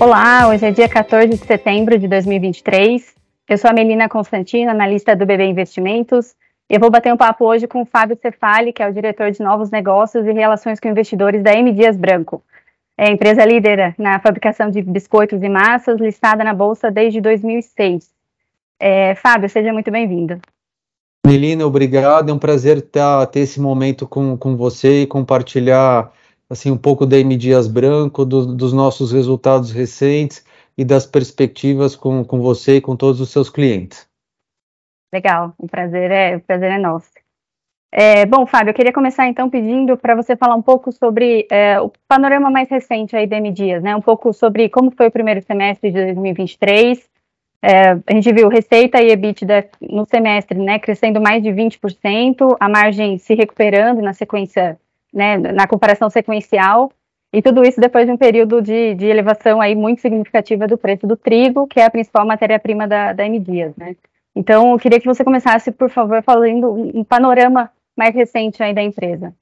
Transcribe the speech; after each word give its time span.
Olá, 0.00 0.48
hoje 0.48 0.64
é 0.64 0.70
dia 0.70 0.88
14 0.88 1.28
de 1.28 1.36
setembro 1.36 1.98
de 1.98 2.08
2023. 2.08 3.14
Eu 3.46 3.58
sou 3.58 3.68
a 3.68 3.72
Melina 3.74 4.08
Constantino, 4.08 4.70
analista 4.70 5.14
do 5.14 5.26
BB 5.26 5.44
Investimentos. 5.44 6.34
Eu 6.70 6.80
vou 6.80 6.90
bater 6.90 7.12
um 7.12 7.18
papo 7.18 7.44
hoje 7.44 7.66
com 7.66 7.82
o 7.82 7.84
Fábio 7.84 8.16
Cefali, 8.16 8.72
que 8.72 8.82
é 8.82 8.88
o 8.88 8.94
diretor 8.94 9.30
de 9.30 9.42
novos 9.42 9.70
negócios 9.70 10.26
e 10.26 10.32
relações 10.32 10.80
com 10.80 10.88
investidores 10.88 11.42
da 11.42 11.52
M 11.52 11.70
Dias 11.70 11.98
Branco. 11.98 12.42
É 12.96 13.08
a 13.08 13.12
empresa 13.12 13.44
líder 13.44 13.94
na 13.98 14.18
fabricação 14.20 14.70
de 14.70 14.80
biscoitos 14.80 15.42
e 15.42 15.48
massas, 15.50 16.00
listada 16.00 16.42
na 16.42 16.54
Bolsa 16.54 16.90
desde 16.90 17.20
2006. 17.20 18.08
É, 18.80 19.14
Fábio, 19.16 19.50
seja 19.50 19.70
muito 19.70 19.90
bem-vindo. 19.90 20.40
Melina, 21.26 21.66
obrigado. 21.66 22.30
É 22.30 22.32
um 22.32 22.38
prazer 22.38 22.80
tá, 22.80 23.26
ter 23.26 23.40
esse 23.40 23.60
momento 23.60 24.08
com, 24.08 24.34
com 24.38 24.56
você 24.56 25.02
e 25.02 25.06
compartilhar 25.06 26.10
assim 26.50 26.70
um 26.72 26.76
pouco 26.76 27.06
da 27.06 27.16
M 27.16 27.36
Dias 27.36 27.68
Branco, 27.68 28.24
do, 28.24 28.54
dos 28.54 28.72
nossos 28.72 29.12
resultados 29.12 29.70
recentes 29.70 30.44
e 30.76 30.84
das 30.84 31.06
perspectivas 31.06 31.94
com, 31.94 32.24
com 32.24 32.40
você 32.40 32.76
e 32.76 32.80
com 32.80 32.96
todos 32.96 33.20
os 33.20 33.30
seus 33.30 33.48
clientes. 33.48 34.08
Legal, 35.14 35.54
o 35.56 35.68
prazer 35.68 36.10
é, 36.10 36.36
o 36.36 36.40
prazer 36.40 36.72
é 36.72 36.78
nosso. 36.78 37.10
É, 37.92 38.24
bom, 38.24 38.46
Fábio, 38.46 38.70
eu 38.70 38.74
queria 38.74 38.92
começar 38.92 39.26
então 39.26 39.50
pedindo 39.50 39.96
para 39.96 40.14
você 40.14 40.36
falar 40.36 40.54
um 40.54 40.62
pouco 40.62 40.92
sobre 40.92 41.46
é, 41.50 41.80
o 41.80 41.90
panorama 42.06 42.48
mais 42.48 42.68
recente 42.68 43.16
aí 43.16 43.26
da 43.26 43.36
M 43.36 43.50
Dias, 43.50 43.82
né? 43.82 43.94
Um 43.96 44.00
pouco 44.00 44.32
sobre 44.32 44.68
como 44.68 44.92
foi 44.92 45.08
o 45.08 45.10
primeiro 45.10 45.42
semestre 45.42 45.90
de 45.90 46.04
2023. 46.04 47.10
É, 47.62 47.90
a 47.90 48.12
gente 48.14 48.32
viu 48.32 48.48
receita 48.48 49.02
e 49.02 49.10
EBITDA 49.10 49.68
no 49.82 50.06
semestre, 50.06 50.58
né, 50.58 50.78
crescendo 50.78 51.20
mais 51.20 51.42
de 51.42 51.50
20%, 51.50 52.56
a 52.58 52.68
margem 52.70 53.18
se 53.18 53.34
recuperando 53.34 54.00
na 54.00 54.14
sequência 54.14 54.78
né, 55.12 55.36
na 55.38 55.66
comparação 55.66 56.08
sequencial, 56.08 56.92
e 57.32 57.40
tudo 57.40 57.62
isso 57.64 57.80
depois 57.80 58.06
de 58.06 58.12
um 58.12 58.16
período 58.16 58.60
de, 58.60 58.94
de 58.94 59.06
elevação 59.06 59.60
aí 59.60 59.74
muito 59.74 60.00
significativa 60.00 60.66
do 60.66 60.76
preço 60.76 61.06
do 61.06 61.16
trigo, 61.16 61.66
que 61.66 61.78
é 61.78 61.84
a 61.84 61.90
principal 61.90 62.26
matéria-prima 62.26 62.88
da, 62.88 63.12
da 63.12 63.24
M 63.24 63.38
Dias, 63.38 63.72
né? 63.76 63.94
Então, 64.34 64.72
eu 64.72 64.78
queria 64.78 65.00
que 65.00 65.06
você 65.06 65.24
começasse, 65.24 65.72
por 65.72 65.90
favor, 65.90 66.22
falando 66.22 66.72
um 66.72 67.04
panorama 67.04 67.70
mais 67.96 68.14
recente 68.14 68.62
aí 68.62 68.72
da 68.72 68.82
empresa. 68.82 69.34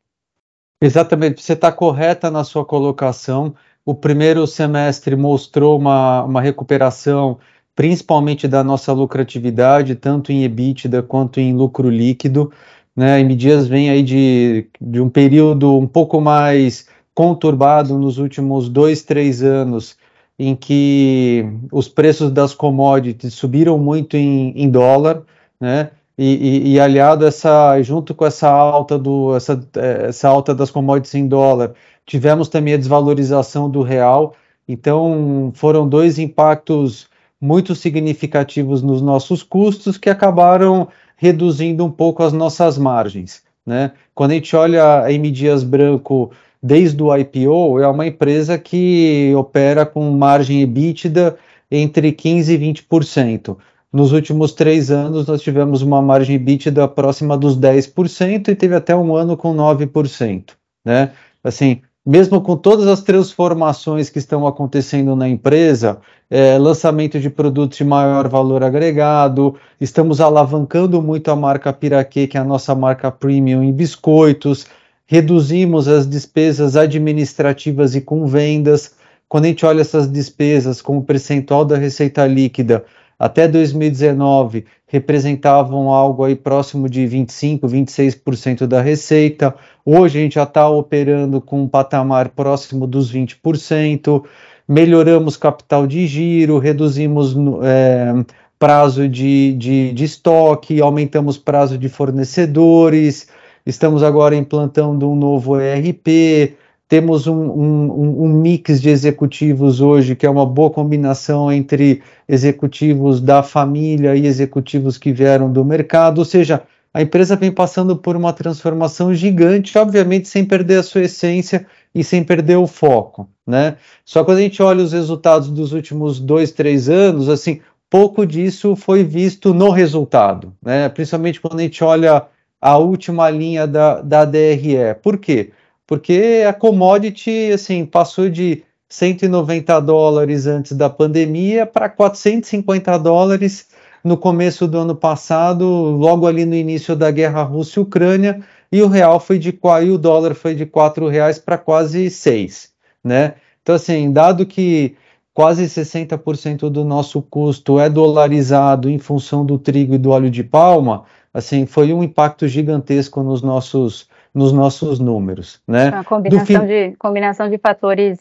Exatamente, 0.80 1.42
você 1.42 1.52
está 1.52 1.70
correta 1.70 2.30
na 2.30 2.44
sua 2.44 2.64
colocação. 2.64 3.54
O 3.84 3.94
primeiro 3.94 4.46
semestre 4.46 5.16
mostrou 5.16 5.78
uma, 5.78 6.22
uma 6.24 6.40
recuperação, 6.40 7.38
principalmente 7.74 8.46
da 8.46 8.62
nossa 8.62 8.92
lucratividade, 8.92 9.94
tanto 9.94 10.32
em 10.32 10.44
EBITDA 10.44 11.02
quanto 11.02 11.40
em 11.40 11.54
lucro 11.54 11.88
líquido 11.88 12.52
né? 12.98 13.20
M 13.20 13.36
Dias 13.36 13.68
vem 13.68 13.90
aí 13.90 14.02
de, 14.02 14.66
de 14.80 15.00
um 15.00 15.08
período 15.08 15.78
um 15.78 15.86
pouco 15.86 16.20
mais 16.20 16.88
conturbado 17.14 17.96
nos 17.96 18.18
últimos 18.18 18.68
dois, 18.68 19.04
três 19.04 19.40
anos, 19.40 19.96
em 20.36 20.56
que 20.56 21.46
os 21.70 21.86
preços 21.86 22.32
das 22.32 22.54
commodities 22.54 23.34
subiram 23.34 23.78
muito 23.78 24.16
em, 24.16 24.52
em 24.60 24.68
dólar, 24.68 25.22
né? 25.60 25.92
E, 26.18 26.24
e, 26.24 26.72
e, 26.72 26.80
aliado 26.80 27.24
essa, 27.24 27.80
junto 27.82 28.12
com 28.12 28.26
essa 28.26 28.50
alta 28.50 28.98
do, 28.98 29.36
essa, 29.36 29.64
essa 30.08 30.28
alta 30.28 30.52
das 30.52 30.68
commodities 30.68 31.14
em 31.14 31.28
dólar, 31.28 31.74
tivemos 32.04 32.48
também 32.48 32.74
a 32.74 32.78
desvalorização 32.78 33.70
do 33.70 33.82
real. 33.82 34.34
Então 34.66 35.52
foram 35.54 35.88
dois 35.88 36.18
impactos 36.18 37.08
muito 37.40 37.76
significativos 37.76 38.82
nos 38.82 39.00
nossos 39.00 39.44
custos 39.44 39.96
que 39.96 40.10
acabaram 40.10 40.88
reduzindo 41.18 41.84
um 41.84 41.90
pouco 41.90 42.22
as 42.22 42.32
nossas 42.32 42.78
margens. 42.78 43.42
Né? 43.66 43.92
Quando 44.14 44.30
a 44.30 44.34
gente 44.34 44.56
olha 44.56 45.02
a 45.02 45.12
M 45.12 45.30
Dias 45.30 45.62
Branco 45.62 46.30
desde 46.62 47.02
o 47.02 47.14
IPO, 47.14 47.80
é 47.80 47.86
uma 47.86 48.06
empresa 48.06 48.56
que 48.56 49.34
opera 49.36 49.84
com 49.84 50.10
margem 50.12 50.62
EBITDA 50.62 51.36
entre 51.70 52.12
15% 52.12 52.48
e 52.48 52.58
20%. 52.58 53.56
Nos 53.92 54.12
últimos 54.12 54.52
três 54.52 54.90
anos, 54.90 55.26
nós 55.26 55.42
tivemos 55.42 55.82
uma 55.82 56.00
margem 56.00 56.36
EBITDA 56.36 56.86
próxima 56.88 57.36
dos 57.36 57.58
10% 57.58 58.48
e 58.48 58.54
teve 58.54 58.74
até 58.74 58.94
um 58.94 59.14
ano 59.14 59.36
com 59.36 59.54
9%. 59.54 60.52
Né? 60.84 61.10
Assim, 61.42 61.82
mesmo 62.08 62.40
com 62.40 62.56
todas 62.56 62.86
as 62.86 63.02
transformações 63.02 64.08
que 64.08 64.18
estão 64.18 64.46
acontecendo 64.46 65.14
na 65.14 65.28
empresa, 65.28 65.98
é, 66.30 66.56
lançamento 66.56 67.20
de 67.20 67.28
produtos 67.28 67.76
de 67.76 67.84
maior 67.84 68.26
valor 68.28 68.64
agregado, 68.64 69.56
estamos 69.78 70.18
alavancando 70.18 71.02
muito 71.02 71.30
a 71.30 71.36
marca 71.36 71.70
Piraquê, 71.70 72.26
que 72.26 72.38
é 72.38 72.40
a 72.40 72.44
nossa 72.44 72.74
marca 72.74 73.10
premium 73.10 73.62
em 73.62 73.70
biscoitos, 73.70 74.64
reduzimos 75.04 75.86
as 75.86 76.06
despesas 76.06 76.76
administrativas 76.76 77.94
e 77.94 78.00
com 78.00 78.26
vendas. 78.26 78.92
Quando 79.28 79.44
a 79.44 79.48
gente 79.48 79.66
olha 79.66 79.82
essas 79.82 80.10
despesas 80.10 80.80
com 80.80 80.96
o 80.96 81.02
percentual 81.02 81.62
da 81.62 81.76
receita 81.76 82.26
líquida, 82.26 82.86
até 83.18 83.48
2019 83.48 84.64
representavam 84.86 85.92
algo 85.92 86.24
aí 86.24 86.36
próximo 86.36 86.88
de 86.88 87.06
25, 87.06 87.66
26% 87.66 88.66
da 88.66 88.80
receita. 88.80 89.54
Hoje 89.84 90.18
a 90.18 90.22
gente 90.22 90.34
já 90.36 90.44
está 90.44 90.68
operando 90.68 91.40
com 91.40 91.62
um 91.62 91.68
patamar 91.68 92.30
próximo 92.30 92.86
dos 92.86 93.12
20%. 93.12 94.24
Melhoramos 94.66 95.36
capital 95.36 95.86
de 95.86 96.06
giro, 96.06 96.58
reduzimos 96.58 97.34
é, 97.62 98.24
prazo 98.58 99.08
de, 99.08 99.54
de, 99.54 99.92
de 99.92 100.04
estoque, 100.04 100.80
aumentamos 100.80 101.36
prazo 101.38 101.76
de 101.76 101.88
fornecedores. 101.88 103.28
Estamos 103.64 104.02
agora 104.02 104.34
implantando 104.34 105.10
um 105.10 105.14
novo 105.14 105.60
ERP, 105.60 106.56
temos 106.88 107.26
um, 107.26 107.36
um, 107.36 108.24
um, 108.24 108.28
mix 108.28 108.80
de 108.80 108.88
executivos 108.88 109.80
hoje 109.80 110.16
que 110.16 110.24
é 110.24 110.30
uma 110.30 110.46
boa 110.46 110.70
combinação 110.70 111.52
entre 111.52 112.02
executivos 112.26 113.20
da 113.20 113.42
família 113.42 114.16
e 114.16 114.26
executivos 114.26 114.96
que 114.96 115.12
vieram 115.12 115.52
do 115.52 115.64
mercado, 115.64 116.18
ou 116.18 116.24
seja, 116.24 116.62
a 116.92 117.02
empresa 117.02 117.36
vem 117.36 117.52
passando 117.52 117.94
por 117.94 118.16
uma 118.16 118.32
transformação 118.32 119.14
gigante, 119.14 119.76
obviamente 119.76 120.26
sem 120.28 120.44
perder 120.44 120.76
a 120.76 120.82
sua 120.82 121.02
essência 121.02 121.66
e 121.94 122.02
sem 122.02 122.24
perder 122.24 122.56
o 122.56 122.66
foco, 122.66 123.28
né? 123.46 123.76
Só 124.04 124.24
quando 124.24 124.38
a 124.38 124.42
gente 124.42 124.62
olha 124.62 124.82
os 124.82 124.92
resultados 124.92 125.50
dos 125.50 125.72
últimos 125.72 126.18
dois, 126.18 126.50
três 126.50 126.88
anos, 126.88 127.28
assim, 127.28 127.60
pouco 127.90 128.26
disso 128.26 128.74
foi 128.74 129.04
visto 129.04 129.52
no 129.52 129.70
resultado, 129.70 130.54
né? 130.62 130.88
Principalmente 130.88 131.40
quando 131.40 131.58
a 131.58 131.62
gente 131.62 131.84
olha 131.84 132.24
a 132.60 132.78
última 132.78 133.28
linha 133.28 133.66
da, 133.66 134.00
da 134.00 134.24
DRE. 134.24 134.94
Por 135.02 135.18
quê? 135.18 135.50
Porque 135.88 136.44
a 136.46 136.52
commodity 136.52 137.50
assim 137.50 137.86
passou 137.86 138.28
de 138.28 138.62
190 138.90 139.80
dólares 139.80 140.46
antes 140.46 140.72
da 140.72 140.90
pandemia 140.90 141.64
para 141.64 141.88
450 141.88 142.98
dólares 142.98 143.68
no 144.04 144.16
começo 144.16 144.68
do 144.68 144.78
ano 144.78 144.94
passado, 144.94 145.66
logo 145.66 146.26
ali 146.26 146.44
no 146.44 146.54
início 146.54 146.94
da 146.94 147.10
guerra 147.10 147.42
Rússia-Ucrânia, 147.42 148.40
e 148.70 148.82
o 148.82 148.86
real 148.86 149.18
foi 149.18 149.38
de 149.38 149.48
e 149.48 149.90
o 149.90 149.98
dólar 149.98 150.34
foi 150.34 150.54
de 150.54 150.66
quatro 150.66 151.08
reais 151.08 151.38
para 151.38 151.56
quase 151.56 152.10
seis, 152.10 152.70
né? 153.02 153.34
Então 153.62 153.74
assim, 153.74 154.12
dado 154.12 154.44
que 154.44 154.94
quase 155.32 155.64
60% 155.64 156.68
do 156.68 156.84
nosso 156.84 157.22
custo 157.22 157.80
é 157.80 157.88
dolarizado 157.88 158.90
em 158.90 158.98
função 158.98 159.44
do 159.44 159.58
trigo 159.58 159.94
e 159.94 159.98
do 159.98 160.10
óleo 160.10 160.30
de 160.30 160.44
palma, 160.44 161.04
assim, 161.32 161.64
foi 161.64 161.94
um 161.94 162.02
impacto 162.02 162.46
gigantesco 162.46 163.22
nos 163.22 163.40
nossos 163.40 164.06
nos 164.38 164.52
nossos 164.52 165.00
números, 165.00 165.60
né? 165.66 165.90
Uma 165.90 166.04
combinação, 166.04 166.64
de, 166.64 166.94
combinação 166.96 167.50
de 167.50 167.58
fatores 167.58 168.18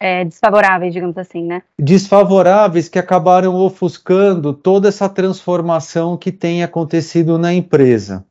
é, 0.00 0.24
desfavoráveis, 0.24 0.92
digamos 0.92 1.16
assim, 1.16 1.44
né? 1.44 1.62
Desfavoráveis 1.78 2.88
que 2.88 2.98
acabaram 2.98 3.54
ofuscando 3.54 4.52
toda 4.52 4.88
essa 4.88 5.08
transformação 5.08 6.16
que 6.16 6.32
tem 6.32 6.64
acontecido 6.64 7.38
na 7.38 7.54
empresa. 7.54 8.24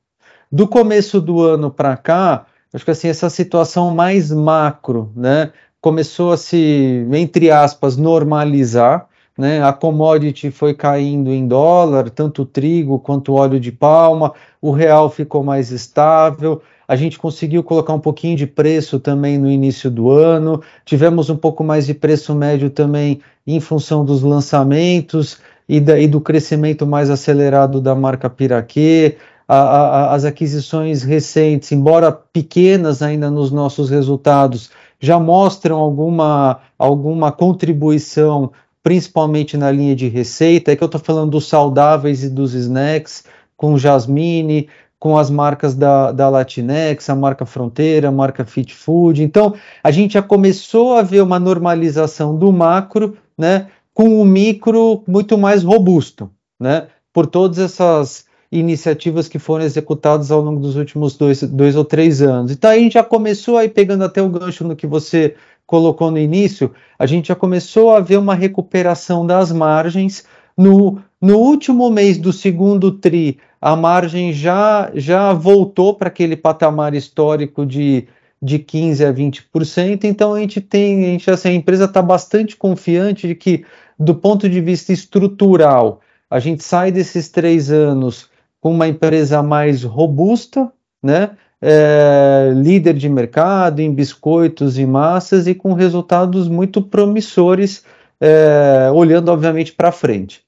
Do 0.52 0.68
começo 0.68 1.22
do 1.22 1.41
ano 1.41 1.72
para 1.72 1.96
cá, 1.96 2.46
acho 2.73 2.84
que 2.84 2.91
assim 2.91 3.08
essa 3.08 3.29
situação 3.29 3.96
mais 3.96 4.29
macro, 4.29 5.14
né, 5.16 5.53
começou 5.79 6.34
a 6.34 6.38
se, 6.38 7.08
entre 7.14 7.50
aspas, 7.50 7.96
normalizar. 7.96 9.08
Né, 9.38 9.64
a 9.64 9.72
commodity 9.72 10.52
foi 10.52 10.74
caindo 10.74 11.32
em 11.32 11.48
dólar, 11.48 12.10
tanto 12.10 12.46
trigo 12.46 13.00
quanto 13.00 13.34
óleo 13.34 13.60
de 13.60 13.72
palma, 13.72 14.34
o 14.62 14.72
real 14.72 15.10
ficou 15.10 15.42
mais 15.42 15.72
estável, 15.72 16.62
a 16.86 16.98
gente 16.98 17.18
conseguiu 17.18 17.64
colocar 17.64 17.94
um 17.94 18.00
pouquinho 18.00 18.36
de 18.36 18.46
preço 18.46 19.00
também 19.00 19.38
no 19.38 19.50
início 19.50 19.90
do 19.90 20.12
ano, 20.12 20.62
tivemos 20.84 21.30
um 21.30 21.38
pouco 21.38 21.64
mais 21.64 21.86
de 21.86 21.94
preço 21.94 22.36
médio 22.36 22.70
também 22.70 23.22
em 23.48 23.62
função 23.62 24.04
dos 24.04 24.22
lançamentos 24.22 25.40
e, 25.68 25.80
da, 25.80 25.98
e 25.98 26.06
do 26.06 26.20
crescimento 26.20 26.86
mais 26.86 27.10
acelerado 27.10 27.80
da 27.80 27.96
marca 27.96 28.30
Piraquê. 28.30 29.16
A, 29.48 29.56
a, 29.56 30.14
as 30.14 30.26
aquisições 30.26 31.04
recentes, 31.04 31.72
embora 31.72 32.12
pequenas 32.12 33.02
ainda 33.02 33.30
nos 33.30 33.52
nossos 33.52 33.90
resultados, 33.90 34.70
já 35.00 35.20
mostram 35.20 35.78
alguma, 35.78 36.60
alguma 36.78 37.32
contribuição, 37.32 38.52
principalmente 38.84 39.58
na 39.58 39.72
linha 39.72 39.96
de 39.96 40.08
receita. 40.08 40.72
É 40.72 40.76
que 40.76 40.84
eu 40.84 40.88
estou 40.88 41.02
falando 41.02 41.32
dos 41.32 41.48
saudáveis 41.48 42.24
e 42.24 42.30
dos 42.30 42.54
snacks, 42.54 43.24
com 43.56 43.78
jasmine, 43.78 44.68
com 45.00 45.18
as 45.18 45.32
marcas 45.32 45.74
da, 45.74 46.12
da 46.12 46.30
Latinex, 46.30 47.10
a 47.10 47.16
marca 47.16 47.46
Fronteira, 47.46 48.10
a 48.10 48.12
marca 48.12 48.46
Fit 48.46 48.74
Food. 48.74 49.24
Então, 49.24 49.56
a 49.84 49.90
gente 49.90 50.14
já 50.14 50.22
começou 50.22 50.96
a 50.96 51.02
ver 51.02 51.22
uma 51.22 51.40
normalização 51.40 52.38
do 52.38 52.52
macro 52.52 53.18
né, 53.36 53.68
com 53.94 54.22
o 54.22 54.26
micro 54.26 55.04
muito 55.08 55.38
mais 55.38 55.64
robusto, 55.64 56.30
né, 56.60 56.88
por 57.12 57.26
todas 57.26 57.58
essas 57.58 58.26
iniciativas 58.52 59.30
que 59.30 59.40
foram 59.40 59.64
executadas 59.64 60.30
ao 60.30 60.42
longo 60.42 60.59
dos 60.59 60.76
últimos 60.76 61.16
dois, 61.16 61.42
dois 61.44 61.76
ou 61.76 61.86
três 61.86 62.22
anos. 62.22 62.52
Então 62.52 62.70
a 62.70 62.78
gente 62.78 62.94
já 62.94 63.03
começou 63.03 63.58
aí 63.58 63.70
pegando 63.70 64.03
até 64.03 64.22
o 64.22 64.30
gancho 64.30 64.68
no 64.68 64.76
que 64.76 64.86
você 64.86 65.36
colocou 65.66 66.12
no 66.12 66.18
início, 66.18 66.72
a 67.00 67.06
gente 67.06 67.30
já 67.30 67.36
começou 67.36 67.92
a 67.92 68.02
ver 68.02 68.18
uma 68.18 68.36
recuperação 68.36 69.26
das 69.26 69.53
margens. 69.53 70.26
No, 70.58 71.00
no 71.22 71.38
último 71.38 71.90
mês 71.90 72.18
do 72.18 72.34
segundo 72.34 72.92
TRI, 72.92 73.40
a 73.62 73.74
margem 73.74 74.34
já, 74.34 74.92
já 74.94 75.32
voltou 75.32 75.94
para 75.94 76.09
aquele 76.09 76.36
patamar 76.36 76.94
histórico 76.94 77.66
de, 77.66 78.06
de 78.42 78.59
15% 78.59 79.08
a 79.08 79.14
20%. 79.14 80.04
Então 80.04 80.34
a 80.34 80.40
gente 80.42 80.59
tem, 80.59 81.06
a, 81.06 81.08
gente, 81.08 81.32
assim, 81.32 81.50
a 81.50 81.54
empresa 81.54 81.86
está 81.86 82.02
bastante 82.02 82.58
confiante 82.58 83.30
de 83.30 83.36
que, 83.36 83.64
do 83.97 84.14
ponto 84.14 84.50
de 84.50 84.59
vista 84.59 84.92
estrutural, 84.92 86.02
a 86.30 86.38
gente 86.40 86.66
sai 86.66 86.92
desses 86.92 87.30
três 87.30 87.72
anos 87.72 88.31
com 88.61 88.72
uma 88.72 88.87
empresa 88.87 89.41
mais 89.41 89.84
robusta, 89.84 90.72
né? 91.03 91.35
É, 91.63 92.52
líder 92.55 92.93
de 92.93 93.09
mercado 93.09 93.81
em 93.81 93.93
biscoitos 93.93 94.79
e 94.79 94.85
massas 94.85 95.47
e 95.47 95.53
com 95.53 95.73
resultados 95.73 96.47
muito 96.47 96.81
promissores, 96.81 97.85
é, 98.19 98.90
olhando 98.91 99.29
obviamente 99.29 99.73
para 99.73 99.91
frente. 99.91 100.43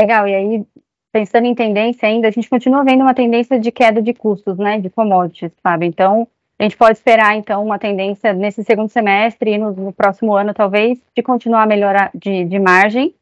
Legal, 0.00 0.26
e 0.28 0.34
aí 0.34 0.66
pensando 1.12 1.46
em 1.46 1.54
tendência 1.54 2.08
ainda, 2.08 2.28
a 2.28 2.30
gente 2.30 2.48
continua 2.48 2.84
vendo 2.84 3.02
uma 3.02 3.14
tendência 3.14 3.58
de 3.58 3.70
queda 3.72 4.00
de 4.00 4.14
custos, 4.14 4.56
né, 4.56 4.78
de 4.78 4.88
commodities, 4.88 5.52
sabe? 5.62 5.86
Então, 5.86 6.26
a 6.58 6.62
gente 6.62 6.76
pode 6.76 6.98
esperar 6.98 7.36
então 7.36 7.64
uma 7.64 7.78
tendência 7.78 8.32
nesse 8.32 8.62
segundo 8.62 8.88
semestre 8.88 9.52
e 9.52 9.58
no, 9.58 9.72
no 9.72 9.92
próximo 9.92 10.34
ano 10.34 10.54
talvez 10.54 10.98
de 11.16 11.22
continuar 11.22 11.62
a 11.62 11.66
melhorar 11.66 12.10
de, 12.14 12.44
de 12.44 12.58
margem, 12.58 13.14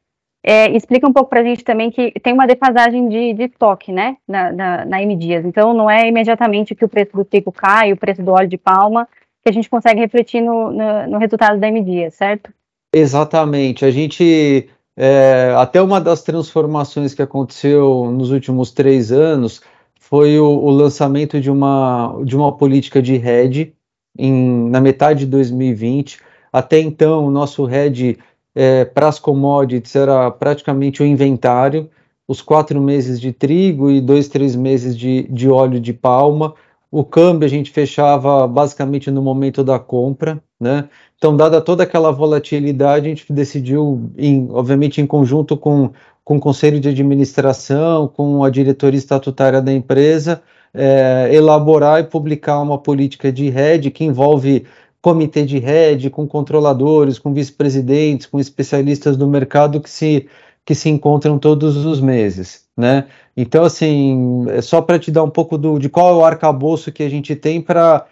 é, 0.44 0.70
explica 0.70 1.06
um 1.06 1.12
pouco 1.12 1.29
para 1.29 1.40
a 1.40 1.44
gente 1.44 1.64
também 1.64 1.90
que 1.90 2.12
tem 2.23 2.32
uma 2.32 2.46
defasagem 2.46 3.08
de, 3.08 3.35
de 3.35 3.93
né, 3.93 4.17
na, 4.26 4.52
na, 4.52 4.85
na 4.85 5.02
M 5.02 5.17
Dias. 5.17 5.44
Então, 5.44 5.75
não 5.75 5.90
é 5.90 6.08
imediatamente 6.08 6.75
que 6.75 6.85
o 6.85 6.88
preço 6.88 7.17
do 7.17 7.25
trigo 7.25 7.52
cai, 7.52 7.93
o 7.93 7.96
preço 7.96 8.23
do 8.23 8.32
óleo 8.32 8.49
de 8.49 8.56
palma, 8.56 9.08
que 9.43 9.49
a 9.49 9.52
gente 9.52 9.69
consegue 9.69 10.00
refletir 10.00 10.40
no, 10.40 10.73
no, 10.73 11.06
no 11.08 11.19
resultado 11.19 11.58
da 11.58 11.69
M 11.69 11.82
Dias, 11.82 12.14
certo? 12.14 12.52
Exatamente. 12.94 13.85
A 13.85 13.90
gente, 13.90 14.69
é, 14.96 15.55
até 15.56 15.82
uma 15.82 16.00
das 16.00 16.23
transformações 16.23 17.14
que 17.14 17.23
aconteceu 17.23 18.11
nos 18.11 18.31
últimos 18.31 18.70
três 18.70 19.12
anos 19.12 19.61
foi 19.99 20.38
o, 20.38 20.46
o 20.46 20.70
lançamento 20.70 21.40
de 21.40 21.50
uma, 21.50 22.19
de 22.25 22.37
uma 22.37 22.56
política 22.56 23.02
de 23.02 23.14
hedge 23.14 23.75
na 24.17 24.81
metade 24.81 25.20
de 25.20 25.26
2020. 25.26 26.19
Até 26.52 26.81
então, 26.81 27.26
o 27.26 27.31
nosso 27.31 27.69
hedge 27.69 28.19
é, 28.59 28.85
para 28.85 29.07
as 29.07 29.21
commodities 29.21 29.95
era 29.95 30.29
praticamente 30.33 31.01
o 31.01 31.07
inventário, 31.07 31.89
os 32.27 32.43
quatro 32.43 32.81
meses 32.81 33.21
de 33.21 33.33
trigo 33.33 33.89
e 33.89 34.01
dois, 34.01 34.27
três 34.27 34.57
meses 34.57 34.99
de, 34.99 35.29
de 35.31 35.49
óleo 35.49 35.79
de 35.79 35.93
palma. 35.93 36.55
O 36.91 37.05
câmbio 37.05 37.47
a 37.47 37.49
gente 37.49 37.71
fechava 37.71 38.49
basicamente 38.49 39.13
no 39.13 39.23
momento 39.23 39.63
da 39.63 39.79
compra, 39.79 40.43
né? 40.59 40.89
Então, 41.17 41.37
dada 41.37 41.61
toda 41.61 41.85
aquela 41.85 42.11
volatilidade, 42.11 43.07
a 43.07 43.09
gente 43.11 43.33
decidiu, 43.33 44.11
em, 44.19 44.49
obviamente, 44.51 45.01
em 45.01 45.07
conjunto 45.07 45.57
com, 45.57 45.91
com 46.25 46.37
o 46.37 46.41
conselho 46.41 46.81
de 46.81 46.89
administração, 46.89 48.09
com 48.09 48.43
a 48.43 48.51
diretoria 48.51 48.99
estatutária 48.99 49.63
da 49.63 49.73
empresa, 49.73 50.43
é, 50.75 51.29
elaborar 51.33 52.01
e 52.01 52.05
publicar 52.05 52.61
uma 52.61 52.79
política 52.79 53.31
de 53.31 53.51
rede 53.51 53.93
que 53.93 54.05
envolve 54.05 54.67
comitê 55.00 55.45
de 55.45 55.59
rede, 55.59 56.11
com 56.11 56.27
controladores, 56.27 57.19
com 57.19 57.33
vice-presidentes, 57.33 58.27
com 58.27 58.39
especialistas 58.41 59.17
do 59.17 59.27
mercado 59.27 59.81
que 59.81 59.91
se, 59.91 60.29
que 60.65 60.75
se 60.75 60.89
encontram 60.89 61.39
todos 61.39 61.77
os 61.77 62.00
meses, 62.00 62.67
né? 62.77 63.06
Então, 63.37 63.65
assim, 63.65 64.47
é 64.49 64.61
só 64.61 64.83
para 64.83 64.99
te 64.99 65.11
dar 65.11 65.23
um 65.23 65.31
pouco 65.31 65.56
do, 65.56 65.79
de 65.79 65.89
qual 65.89 66.11
é 66.11 66.17
o 66.17 66.25
arcabouço 66.25 66.91
que 66.91 67.03
a 67.03 67.09
gente 67.09 67.37
tem 67.37 67.61
para 67.61 68.06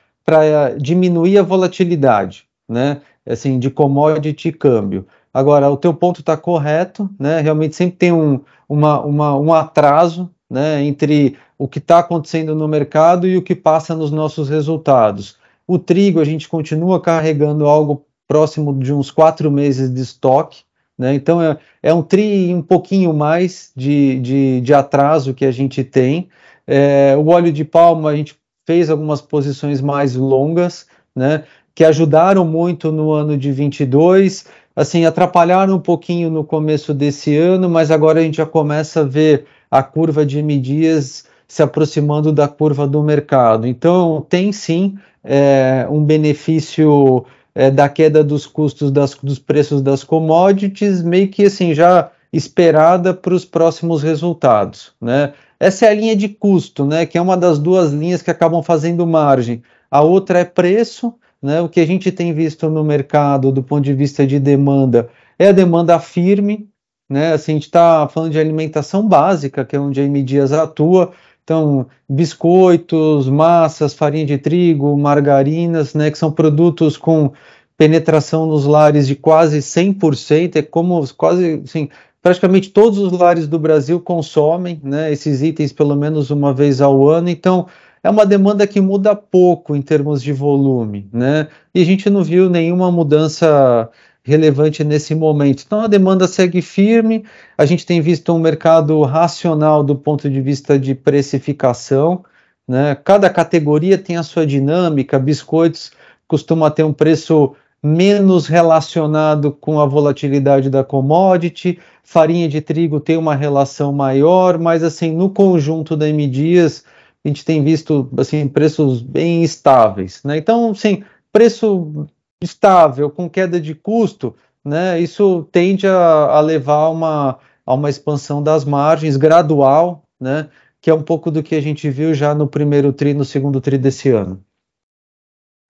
diminuir 0.78 1.38
a 1.38 1.42
volatilidade, 1.42 2.44
né? 2.68 3.00
Assim, 3.28 3.58
de 3.58 3.70
commodity 3.70 4.48
e 4.48 4.52
câmbio. 4.52 5.06
Agora, 5.34 5.68
o 5.68 5.76
teu 5.76 5.92
ponto 5.92 6.20
está 6.20 6.36
correto, 6.36 7.10
né? 7.18 7.40
Realmente 7.40 7.74
sempre 7.74 7.96
tem 7.96 8.12
um, 8.12 8.40
uma, 8.68 9.00
uma, 9.00 9.36
um 9.36 9.52
atraso 9.52 10.30
né, 10.48 10.82
entre 10.84 11.36
o 11.58 11.66
que 11.66 11.78
está 11.78 11.98
acontecendo 11.98 12.54
no 12.54 12.68
mercado 12.68 13.26
e 13.26 13.36
o 13.36 13.42
que 13.42 13.54
passa 13.54 13.94
nos 13.94 14.10
nossos 14.10 14.48
resultados. 14.48 15.36
O 15.66 15.78
trigo, 15.78 16.20
a 16.20 16.24
gente 16.24 16.48
continua 16.48 17.00
carregando 17.00 17.66
algo 17.66 18.04
próximo 18.28 18.74
de 18.78 18.92
uns 18.92 19.10
quatro 19.10 19.50
meses 19.50 19.92
de 19.92 20.00
estoque, 20.00 20.62
né? 20.98 21.14
Então 21.14 21.42
é, 21.42 21.58
é 21.82 21.92
um 21.92 22.02
tri 22.02 22.54
um 22.54 22.62
pouquinho 22.62 23.12
mais 23.12 23.70
de, 23.76 24.18
de, 24.20 24.60
de 24.60 24.74
atraso 24.74 25.34
que 25.34 25.44
a 25.44 25.50
gente 25.50 25.84
tem. 25.84 26.28
É, 26.66 27.14
o 27.16 27.28
óleo 27.28 27.52
de 27.52 27.64
palma, 27.64 28.10
a 28.10 28.16
gente 28.16 28.36
fez 28.66 28.90
algumas 28.90 29.20
posições 29.20 29.80
mais 29.80 30.16
longas, 30.16 30.86
né? 31.14 31.44
Que 31.74 31.84
ajudaram 31.84 32.44
muito 32.44 32.90
no 32.90 33.12
ano 33.12 33.36
de 33.36 33.52
22, 33.52 34.46
assim, 34.74 35.04
atrapalharam 35.04 35.76
um 35.76 35.80
pouquinho 35.80 36.30
no 36.30 36.42
começo 36.42 36.92
desse 36.92 37.36
ano, 37.36 37.68
mas 37.68 37.90
agora 37.90 38.20
a 38.20 38.22
gente 38.22 38.38
já 38.38 38.46
começa 38.46 39.00
a 39.00 39.04
ver 39.04 39.44
a 39.70 39.82
curva 39.82 40.24
de 40.24 40.38
M 40.38 40.58
dias 40.58 41.24
se 41.46 41.62
aproximando 41.62 42.32
da 42.32 42.48
curva 42.48 42.86
do 42.86 43.02
mercado. 43.02 43.66
Então, 43.66 44.24
tem 44.28 44.50
sim 44.52 44.96
é, 45.26 45.86
um 45.90 46.02
benefício 46.02 47.24
é, 47.54 47.70
da 47.70 47.88
queda 47.88 48.22
dos 48.22 48.46
custos 48.46 48.90
das, 48.90 49.14
dos 49.14 49.38
preços 49.38 49.82
das 49.82 50.04
commodities, 50.04 51.02
meio 51.02 51.28
que 51.28 51.44
assim 51.44 51.74
já 51.74 52.10
esperada 52.32 53.12
para 53.12 53.34
os 53.34 53.44
próximos 53.44 54.02
resultados. 54.02 54.92
Né? 55.00 55.32
Essa 55.58 55.86
é 55.86 55.88
a 55.90 55.94
linha 55.94 56.14
de 56.14 56.28
custo, 56.28 56.84
né, 56.84 57.06
que 57.06 57.16
é 57.16 57.20
uma 57.20 57.36
das 57.36 57.58
duas 57.58 57.92
linhas 57.92 58.22
que 58.22 58.30
acabam 58.30 58.62
fazendo 58.62 59.06
margem. 59.06 59.62
A 59.90 60.02
outra 60.02 60.40
é 60.40 60.44
preço, 60.44 61.14
né, 61.42 61.60
o 61.60 61.68
que 61.68 61.80
a 61.80 61.86
gente 61.86 62.12
tem 62.12 62.32
visto 62.32 62.68
no 62.68 62.84
mercado 62.84 63.50
do 63.50 63.62
ponto 63.62 63.82
de 63.82 63.94
vista 63.94 64.26
de 64.26 64.38
demanda 64.38 65.08
é 65.38 65.48
a 65.48 65.52
demanda 65.52 65.98
firme, 65.98 66.68
né, 67.08 67.32
assim, 67.32 67.52
a 67.52 67.54
gente 67.54 67.64
está 67.64 68.08
falando 68.08 68.32
de 68.32 68.38
alimentação 68.38 69.06
básica, 69.06 69.64
que 69.64 69.76
é 69.76 69.80
onde 69.80 70.00
a 70.00 70.04
M 70.04 70.22
Dias 70.22 70.52
atua, 70.52 71.12
então, 71.46 71.86
biscoitos, 72.08 73.28
massas, 73.28 73.94
farinha 73.94 74.26
de 74.26 74.36
trigo, 74.36 74.98
margarinas, 74.98 75.94
né, 75.94 76.10
que 76.10 76.18
são 76.18 76.32
produtos 76.32 76.96
com 76.96 77.30
penetração 77.78 78.46
nos 78.46 78.66
lares 78.66 79.06
de 79.06 79.14
quase 79.14 79.58
100%, 79.58 80.56
é 80.56 80.62
como 80.62 81.06
quase, 81.14 81.62
assim, 81.64 81.88
praticamente 82.20 82.70
todos 82.70 82.98
os 82.98 83.12
lares 83.12 83.46
do 83.46 83.60
Brasil 83.60 84.00
consomem, 84.00 84.80
né, 84.82 85.12
esses 85.12 85.40
itens 85.40 85.72
pelo 85.72 85.94
menos 85.94 86.30
uma 86.30 86.52
vez 86.52 86.80
ao 86.80 87.06
ano, 87.08 87.28
então 87.28 87.68
é 88.02 88.10
uma 88.10 88.26
demanda 88.26 88.66
que 88.66 88.80
muda 88.80 89.14
pouco 89.14 89.76
em 89.76 89.82
termos 89.82 90.20
de 90.20 90.32
volume, 90.32 91.08
né, 91.12 91.46
e 91.72 91.80
a 91.80 91.84
gente 91.84 92.10
não 92.10 92.24
viu 92.24 92.50
nenhuma 92.50 92.90
mudança 92.90 93.88
relevante 94.26 94.82
nesse 94.82 95.14
momento. 95.14 95.62
Então 95.64 95.80
a 95.80 95.86
demanda 95.86 96.26
segue 96.26 96.60
firme, 96.60 97.24
a 97.56 97.64
gente 97.64 97.86
tem 97.86 98.00
visto 98.00 98.34
um 98.34 98.40
mercado 98.40 99.00
racional 99.02 99.84
do 99.84 99.94
ponto 99.94 100.28
de 100.28 100.40
vista 100.40 100.76
de 100.76 100.96
precificação, 100.96 102.24
né? 102.66 102.96
Cada 102.96 103.30
categoria 103.30 103.96
tem 103.96 104.16
a 104.16 104.24
sua 104.24 104.44
dinâmica, 104.44 105.16
biscoitos 105.16 105.92
costuma 106.26 106.72
ter 106.72 106.82
um 106.82 106.92
preço 106.92 107.54
menos 107.80 108.48
relacionado 108.48 109.52
com 109.52 109.78
a 109.80 109.86
volatilidade 109.86 110.68
da 110.68 110.82
commodity, 110.82 111.78
farinha 112.02 112.48
de 112.48 112.60
trigo 112.60 112.98
tem 112.98 113.16
uma 113.16 113.36
relação 113.36 113.92
maior, 113.92 114.58
mas 114.58 114.82
assim, 114.82 115.14
no 115.14 115.30
conjunto 115.30 115.96
da 115.96 116.08
M 116.08 116.26
Dias, 116.26 116.84
a 117.24 117.28
gente 117.28 117.44
tem 117.44 117.62
visto 117.62 118.10
assim 118.16 118.48
preços 118.48 119.00
bem 119.02 119.44
estáveis, 119.44 120.20
né? 120.24 120.36
Então, 120.36 120.74
sim, 120.74 121.04
preço 121.32 122.08
estável, 122.42 123.10
com 123.10 123.28
queda 123.28 123.60
de 123.60 123.74
custo, 123.74 124.34
né, 124.64 125.00
isso 125.00 125.48
tende 125.50 125.86
a, 125.86 125.92
a 125.94 126.40
levar 126.40 126.88
uma, 126.90 127.38
a 127.64 127.74
uma 127.74 127.88
expansão 127.88 128.42
das 128.42 128.64
margens 128.64 129.16
gradual, 129.16 130.02
né, 130.20 130.48
que 130.80 130.90
é 130.90 130.94
um 130.94 131.02
pouco 131.02 131.30
do 131.30 131.42
que 131.42 131.54
a 131.54 131.60
gente 131.60 131.88
viu 131.88 132.14
já 132.14 132.34
no 132.34 132.46
primeiro 132.46 132.92
tri, 132.92 133.14
no 133.14 133.24
segundo 133.24 133.60
tri 133.60 133.78
desse 133.78 134.10
ano. 134.10 134.42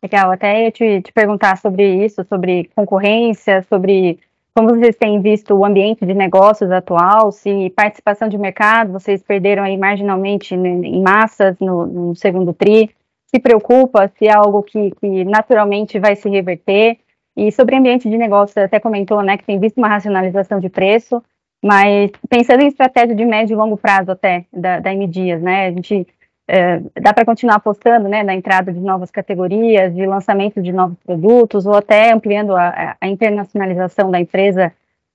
Legal, 0.03 0.31
até 0.31 0.65
ia 0.65 0.71
te, 0.71 1.03
te 1.03 1.13
perguntar 1.13 1.57
sobre 1.59 2.05
isso, 2.05 2.25
sobre 2.29 2.71
concorrência, 2.75 3.65
sobre 3.69 4.21
como 4.55 4.71
vocês 4.71 4.97
têm 4.97 5.21
visto 5.21 5.53
o 5.55 5.67
ambiente 5.67 6.07
de 6.07 6.15
negócios 6.15 6.71
atual, 6.71 7.31
se 7.31 7.69
participação 7.77 8.27
de 8.27 8.39
mercado, 8.39 8.93
vocês 8.93 9.23
perderam 9.23 9.63
aí 9.63 9.77
marginalmente 9.77 10.55
em 10.55 11.03
massas 11.03 11.59
no, 11.61 11.87
no 11.87 12.17
segundo 12.17 12.55
tri, 12.55 12.91
se 13.27 13.41
preocupa, 13.41 14.11
se 14.17 14.27
é 14.27 14.35
algo 14.35 14.63
que, 14.63 14.91
que 14.93 15.25
naturalmente 15.25 15.99
vai 15.99 16.17
se 16.17 16.29
reverter. 16.29 16.99
E 17.37 17.53
sobre 17.53 17.77
ambiente 17.77 18.09
de 18.09 18.17
negócio, 18.17 18.55
você 18.55 18.61
até 18.61 18.81
comentou, 18.81 19.23
né, 19.23 19.37
que 19.37 19.45
tem 19.45 19.59
visto 19.61 19.77
uma 19.77 19.89
racionalização 19.89 20.59
de 20.59 20.71
preço, 20.71 21.23
mas 21.63 22.11
pensando 22.29 22.63
em 22.63 22.69
estratégia 22.69 23.15
de 23.15 23.25
médio 23.25 23.55
e 23.55 23.57
longo 23.57 23.77
prazo 23.77 24.11
até, 24.11 24.47
da, 24.53 24.81
da 24.81 24.93
M 24.93 25.07
Dias, 25.07 25.43
né, 25.43 25.67
a 25.67 25.71
gente 25.71 26.07
é, 26.49 26.81
dá 27.01 27.13
para 27.13 27.25
continuar 27.25 27.57
apostando 27.57 28.09
né, 28.09 28.23
na 28.23 28.35
entrada 28.35 28.73
de 28.73 28.81
novas 28.81 29.11
categorias, 29.11 29.95
de 29.95 30.07
lançamento 30.07 30.63
de 30.63 30.73
novos 30.73 30.97
produtos, 31.05 31.67
ou 31.67 31.75
até 31.75 32.13
ampliando 32.13 32.55
a, 32.55 32.97
a 33.01 33.09
internacionalização 33.09 34.11
da 34.11 34.21
empresa, 34.21 34.73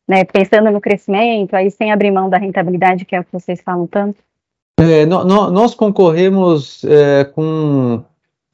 né, 0.07 0.23
pensando 0.25 0.69
no 0.69 0.81
crescimento, 0.81 1.55
aí 1.55 1.71
sem 1.71 1.91
abrir 1.91 2.11
mão 2.11 2.29
da 2.29 2.37
rentabilidade, 2.37 3.05
que 3.05 3.15
é 3.15 3.19
o 3.19 3.23
que 3.23 3.31
vocês 3.31 3.61
falam 3.61 3.87
tanto? 3.87 4.21
É, 4.79 5.05
no, 5.05 5.23
no, 5.23 5.51
nós 5.51 5.75
concorremos 5.75 6.83
é, 6.85 7.23
com 7.23 8.03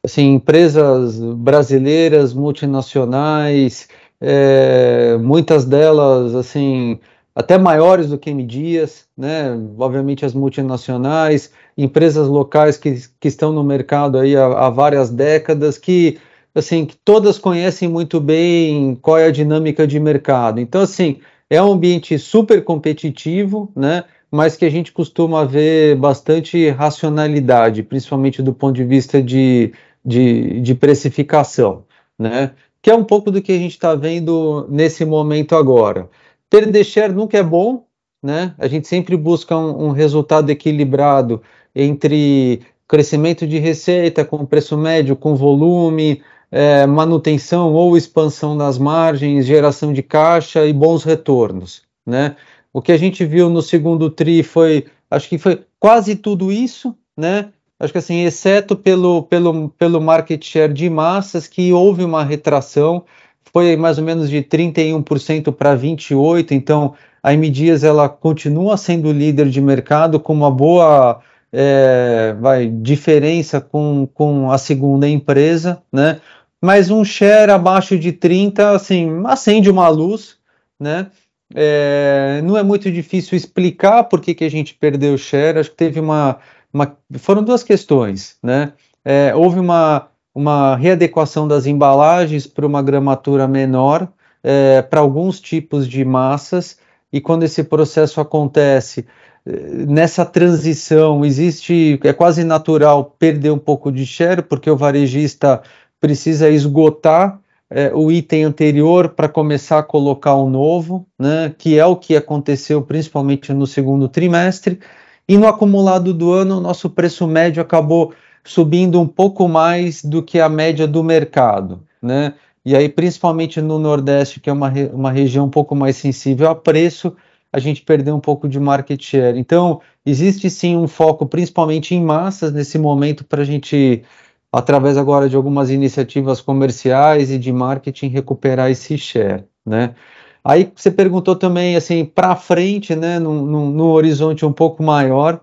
assim, 0.03 0.33
empresas 0.33 1.19
brasileiras, 1.19 2.33
multinacionais, 2.33 3.87
é, 4.19 5.17
muitas 5.17 5.65
delas 5.65 6.35
assim 6.35 6.99
até 7.35 7.55
maiores 7.55 8.09
do 8.09 8.17
que 8.17 8.31
M 8.31 8.43
Dias, 8.43 9.05
né? 9.15 9.55
Obviamente 9.77 10.25
as 10.25 10.33
multinacionais, 10.33 11.51
empresas 11.77 12.27
locais 12.27 12.77
que, 12.77 12.99
que 13.19 13.27
estão 13.27 13.51
no 13.53 13.63
mercado 13.63 14.17
aí 14.17 14.35
há, 14.35 14.45
há 14.45 14.69
várias 14.71 15.11
décadas, 15.11 15.77
que 15.77 16.17
assim 16.55 16.83
que 16.83 16.95
todas 16.95 17.37
conhecem 17.37 17.87
muito 17.87 18.19
bem 18.19 18.95
qual 18.95 19.19
é 19.19 19.25
a 19.27 19.31
dinâmica 19.31 19.85
de 19.85 19.99
mercado. 19.99 20.59
Então 20.59 20.81
assim 20.81 21.19
é 21.47 21.61
um 21.61 21.73
ambiente 21.73 22.17
super 22.17 22.63
competitivo, 22.63 23.71
né? 23.75 24.03
Mas 24.31 24.55
que 24.57 24.65
a 24.65 24.69
gente 24.69 24.91
costuma 24.91 25.45
ver 25.45 25.95
bastante 25.95 26.69
racionalidade, 26.69 27.83
principalmente 27.83 28.41
do 28.41 28.53
ponto 28.53 28.75
de 28.75 28.83
vista 28.83 29.21
de, 29.21 29.73
de, 30.03 30.59
de 30.61 30.75
precificação, 30.75 31.83
né? 32.19 32.51
Que 32.81 32.89
é 32.89 32.95
um 32.95 33.03
pouco 33.03 33.31
do 33.31 33.41
que 33.41 33.51
a 33.51 33.57
gente 33.57 33.71
está 33.71 33.95
vendo 33.95 34.67
nesse 34.69 35.05
momento 35.05 35.55
agora. 35.55 36.09
Perder 36.49 36.83
share 36.83 37.13
nunca 37.13 37.37
é 37.37 37.43
bom, 37.43 37.85
né? 38.21 38.53
A 38.57 38.67
gente 38.67 38.87
sempre 38.87 39.15
busca 39.15 39.57
um, 39.57 39.87
um 39.87 39.91
resultado 39.91 40.49
equilibrado 40.49 41.41
entre 41.75 42.61
crescimento 42.87 43.45
de 43.45 43.59
receita 43.59 44.23
com 44.23 44.45
preço 44.45 44.77
médio, 44.77 45.15
com 45.15 45.35
volume, 45.35 46.21
é, 46.51 46.85
manutenção 46.85 47.73
ou 47.73 47.97
expansão 47.97 48.57
das 48.57 48.77
margens, 48.77 49.45
geração 49.45 49.91
de 49.91 50.01
caixa 50.01 50.65
e 50.65 50.73
bons 50.73 51.03
retornos, 51.03 51.83
né? 52.05 52.35
O 52.73 52.81
que 52.81 52.91
a 52.91 52.97
gente 52.97 53.25
viu 53.25 53.49
no 53.49 53.61
segundo 53.61 54.09
tri 54.09 54.43
foi, 54.43 54.85
acho 55.09 55.29
que 55.29 55.37
foi 55.37 55.63
quase 55.79 56.15
tudo 56.15 56.51
isso, 56.51 56.95
né? 57.15 57.49
Acho 57.79 57.93
que 57.93 57.99
assim, 57.99 58.23
exceto 58.23 58.75
pelo, 58.75 59.23
pelo, 59.23 59.69
pelo 59.69 60.01
market 60.01 60.43
share 60.43 60.73
de 60.73 60.89
massas, 60.89 61.47
que 61.47 61.71
houve 61.71 62.03
uma 62.03 62.23
retração, 62.23 63.05
foi 63.53 63.75
mais 63.75 63.97
ou 63.97 64.03
menos 64.03 64.29
de 64.29 64.41
31% 64.43 65.51
para 65.53 65.77
28%, 65.77 66.51
então 66.51 66.95
a 67.21 67.33
M 67.33 67.49
Dias 67.49 67.83
ela 67.83 68.09
continua 68.09 68.77
sendo 68.77 69.11
líder 69.11 69.49
de 69.49 69.61
mercado 69.61 70.19
com 70.19 70.33
uma 70.33 70.49
boa 70.49 71.21
é, 71.51 72.35
vai, 72.39 72.67
diferença 72.67 73.61
com, 73.61 74.07
com 74.13 74.51
a 74.51 74.57
segunda 74.57 75.07
empresa, 75.07 75.81
né? 75.91 76.19
Mas 76.61 76.89
um 76.89 77.05
share 77.05 77.51
abaixo 77.51 77.97
de 77.97 78.11
30, 78.11 78.71
assim, 78.71 79.21
acende 79.25 79.69
uma 79.69 79.87
luz, 79.89 80.37
né? 80.79 81.07
É, 81.55 82.41
não 82.43 82.57
é 82.57 82.63
muito 82.63 82.91
difícil 82.91 83.37
explicar 83.37 84.03
por 84.05 84.19
que, 84.21 84.35
que 84.35 84.43
a 84.43 84.49
gente 84.49 84.73
perdeu 84.73 85.13
o 85.13 85.17
share. 85.17 85.59
Acho 85.59 85.69
que 85.71 85.77
teve 85.77 85.99
uma, 85.99 86.37
uma 86.73 86.97
foram 87.17 87.43
duas 87.43 87.63
questões, 87.63 88.37
né? 88.43 88.73
É, 89.03 89.33
houve 89.35 89.59
uma 89.59 90.09
uma 90.37 90.75
readequação 90.75 91.47
das 91.47 91.65
embalagens 91.65 92.45
para 92.45 92.67
uma 92.67 92.83
gramatura 92.83 93.47
menor 93.47 94.07
é, 94.43 94.83
para 94.83 94.99
alguns 94.99 95.39
tipos 95.39 95.87
de 95.87 96.05
massas, 96.05 96.77
e 97.11 97.19
quando 97.19 97.41
esse 97.41 97.63
processo 97.63 98.21
acontece, 98.21 99.07
é, 99.43 99.51
nessa 99.87 100.23
transição 100.23 101.25
existe, 101.25 101.99
é 102.03 102.13
quase 102.13 102.43
natural 102.43 103.15
perder 103.17 103.49
um 103.49 103.57
pouco 103.57 103.91
de 103.91 104.05
share, 104.05 104.43
porque 104.43 104.69
o 104.69 104.77
varejista 104.77 105.63
precisa 105.99 106.49
esgotar 106.51 107.39
é, 107.69 107.91
o 107.93 108.11
item 108.11 108.43
anterior 108.43 109.09
para 109.09 109.27
começar 109.27 109.79
a 109.79 109.83
colocar 109.83 110.35
o 110.35 110.49
novo, 110.49 111.05
né, 111.19 111.53
que 111.57 111.77
é 111.77 111.85
o 111.85 111.95
que 111.95 112.15
aconteceu 112.15 112.81
principalmente 112.81 113.53
no 113.53 113.67
segundo 113.67 114.07
trimestre, 114.07 114.79
e 115.27 115.37
no 115.37 115.47
acumulado 115.47 116.13
do 116.13 116.31
ano, 116.31 116.57
o 116.57 116.61
nosso 116.61 116.89
preço 116.89 117.27
médio 117.27 117.61
acabou 117.61 118.13
subindo 118.43 118.99
um 119.01 119.07
pouco 119.07 119.47
mais 119.47 120.03
do 120.03 120.23
que 120.23 120.39
a 120.39 120.47
média 120.47 120.87
do 120.87 121.03
mercado, 121.03 121.83
né? 122.01 122.33
E 122.63 122.75
aí, 122.75 122.87
principalmente 122.89 123.61
no 123.61 123.77
Nordeste, 123.79 124.39
que 124.39 124.49
é 124.49 124.53
uma, 124.53 124.71
uma 124.93 125.11
região 125.11 125.45
um 125.45 125.49
pouco 125.49 125.75
mais 125.75 125.97
sensível 125.97 126.49
a 126.49 126.55
preço, 126.55 127.15
a 127.51 127.59
gente 127.59 127.81
perdeu 127.81 128.15
um 128.15 128.19
pouco 128.19 128.47
de 128.47 128.59
market 128.59 129.01
share. 129.01 129.39
Então, 129.39 129.81
existe 130.05 130.49
sim 130.49 130.75
um 130.75 130.87
foco, 130.87 131.25
principalmente 131.25 131.95
em 131.95 132.03
massas, 132.03 132.51
nesse 132.51 132.77
momento, 132.77 133.23
para 133.23 133.41
a 133.41 133.45
gente, 133.45 134.03
através 134.51 134.97
agora 134.97 135.29
de 135.29 135.35
algumas 135.35 135.69
iniciativas 135.69 136.41
comerciais 136.41 137.31
e 137.31 137.37
de 137.37 137.51
marketing, 137.51 138.07
recuperar 138.07 138.69
esse 138.71 138.97
share, 138.97 139.45
né? 139.65 139.95
Aí 140.43 140.71
você 140.73 140.89
perguntou 140.89 141.35
também, 141.35 141.75
assim, 141.75 142.05
para 142.05 142.35
frente, 142.35 142.95
né, 142.95 143.19
no 143.19 143.83
horizonte 143.91 144.45
um 144.45 144.53
pouco 144.53 144.81
maior, 144.81 145.41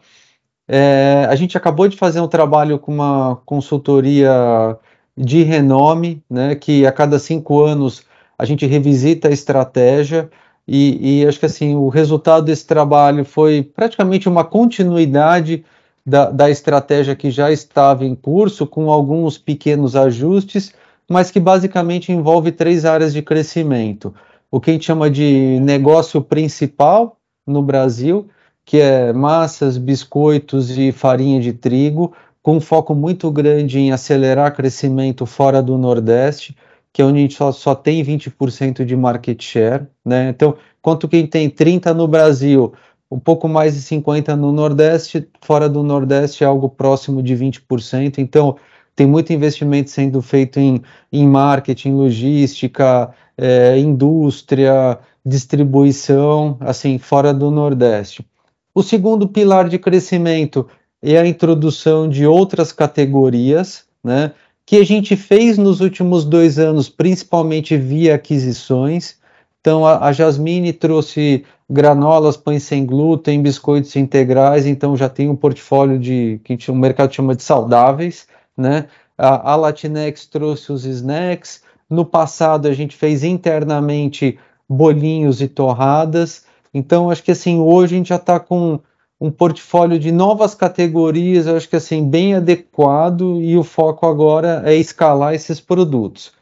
é, 0.66 1.26
a 1.28 1.34
gente 1.36 1.56
acabou 1.56 1.86
de 1.88 1.96
fazer 1.96 2.20
um 2.20 2.28
trabalho 2.28 2.78
com 2.78 2.92
uma 2.92 3.36
consultoria 3.44 4.78
de 5.16 5.42
renome, 5.42 6.22
né, 6.28 6.54
que 6.54 6.86
a 6.86 6.92
cada 6.92 7.18
cinco 7.18 7.62
anos 7.62 8.04
a 8.38 8.44
gente 8.44 8.66
revisita 8.66 9.28
a 9.28 9.32
estratégia 9.32 10.30
e, 10.66 11.20
e 11.20 11.26
acho 11.26 11.38
que 11.38 11.46
assim 11.46 11.74
o 11.76 11.88
resultado 11.88 12.46
desse 12.46 12.66
trabalho 12.66 13.24
foi 13.24 13.62
praticamente 13.62 14.28
uma 14.28 14.44
continuidade 14.44 15.64
da, 16.04 16.30
da 16.30 16.50
estratégia 16.50 17.16
que 17.16 17.30
já 17.30 17.50
estava 17.50 18.04
em 18.04 18.14
curso, 18.14 18.66
com 18.66 18.90
alguns 18.90 19.38
pequenos 19.38 19.96
ajustes, 19.96 20.72
mas 21.08 21.30
que 21.30 21.40
basicamente 21.40 22.12
envolve 22.12 22.52
três 22.52 22.84
áreas 22.84 23.12
de 23.12 23.22
crescimento. 23.22 24.14
O 24.50 24.60
que 24.60 24.70
a 24.70 24.72
gente 24.74 24.84
chama 24.84 25.10
de 25.10 25.58
negócio 25.60 26.20
principal 26.20 27.16
no 27.46 27.62
Brasil, 27.62 28.28
que 28.64 28.80
é 28.80 29.12
massas, 29.12 29.76
biscoitos 29.76 30.76
e 30.76 30.92
farinha 30.92 31.40
de 31.40 31.52
trigo, 31.52 32.14
com 32.42 32.60
foco 32.60 32.94
muito 32.94 33.30
grande 33.30 33.78
em 33.78 33.90
acelerar 33.90 34.54
crescimento 34.54 35.24
fora 35.24 35.62
do 35.62 35.78
Nordeste, 35.78 36.56
que 36.92 37.02
é 37.02 37.04
onde 37.04 37.18
a 37.18 37.22
gente 37.22 37.34
só, 37.34 37.50
só 37.50 37.74
tem 37.74 38.04
20% 38.04 38.84
de 38.84 38.96
market 38.96 39.42
share. 39.42 39.86
Né? 40.04 40.28
Então, 40.28 40.56
quanto 40.80 41.08
quem 41.08 41.26
tem 41.26 41.50
30% 41.50 41.92
no 41.92 42.06
Brasil, 42.06 42.72
um 43.14 43.20
pouco 43.20 43.48
mais 43.48 43.74
de 43.74 43.80
50% 43.80 44.34
no 44.34 44.50
Nordeste, 44.50 45.28
fora 45.40 45.68
do 45.68 45.84
Nordeste 45.84 46.42
é 46.42 46.46
algo 46.48 46.68
próximo 46.68 47.22
de 47.22 47.32
20%. 47.36 48.18
Então, 48.18 48.56
tem 48.96 49.06
muito 49.06 49.32
investimento 49.32 49.88
sendo 49.88 50.20
feito 50.20 50.58
em, 50.58 50.82
em 51.12 51.26
marketing, 51.26 51.92
logística, 51.92 53.14
é, 53.38 53.78
indústria, 53.78 54.98
distribuição, 55.24 56.56
assim, 56.58 56.98
fora 56.98 57.32
do 57.32 57.52
Nordeste. 57.52 58.26
O 58.74 58.82
segundo 58.82 59.28
pilar 59.28 59.68
de 59.68 59.78
crescimento 59.78 60.66
é 61.00 61.16
a 61.16 61.24
introdução 61.24 62.08
de 62.08 62.26
outras 62.26 62.72
categorias, 62.72 63.84
né, 64.02 64.32
que 64.66 64.76
a 64.76 64.84
gente 64.84 65.14
fez 65.14 65.56
nos 65.56 65.80
últimos 65.80 66.24
dois 66.24 66.58
anos, 66.58 66.88
principalmente 66.88 67.76
via 67.76 68.16
aquisições. 68.16 69.18
Então, 69.64 69.86
a, 69.86 70.08
a 70.08 70.12
Jasmine 70.12 70.74
trouxe 70.74 71.42
granolas, 71.70 72.36
pães 72.36 72.64
sem 72.64 72.84
glúten, 72.84 73.40
biscoitos 73.40 73.96
integrais, 73.96 74.66
então 74.66 74.94
já 74.94 75.08
tem 75.08 75.30
um 75.30 75.34
portfólio 75.34 75.98
de 75.98 76.38
que 76.44 76.70
o 76.70 76.74
mercado 76.74 77.14
chama 77.14 77.34
de 77.34 77.42
saudáveis, 77.42 78.26
né? 78.54 78.88
A, 79.16 79.52
a 79.52 79.56
Latinex 79.56 80.26
trouxe 80.26 80.70
os 80.70 80.84
snacks. 80.84 81.62
No 81.88 82.04
passado, 82.04 82.68
a 82.68 82.74
gente 82.74 82.94
fez 82.94 83.24
internamente 83.24 84.38
bolinhos 84.68 85.40
e 85.40 85.48
torradas. 85.48 86.44
Então, 86.74 87.08
acho 87.08 87.22
que 87.22 87.30
assim, 87.30 87.58
hoje 87.58 87.94
a 87.94 87.96
gente 87.96 88.08
já 88.10 88.16
está 88.16 88.38
com 88.38 88.78
um 89.18 89.30
portfólio 89.30 89.98
de 89.98 90.12
novas 90.12 90.54
categorias, 90.54 91.46
acho 91.46 91.70
que 91.70 91.76
assim, 91.76 92.06
bem 92.06 92.34
adequado, 92.34 93.40
e 93.40 93.56
o 93.56 93.64
foco 93.64 94.06
agora 94.06 94.62
é 94.66 94.74
escalar 94.74 95.32
esses 95.32 95.58
produtos. 95.58 96.32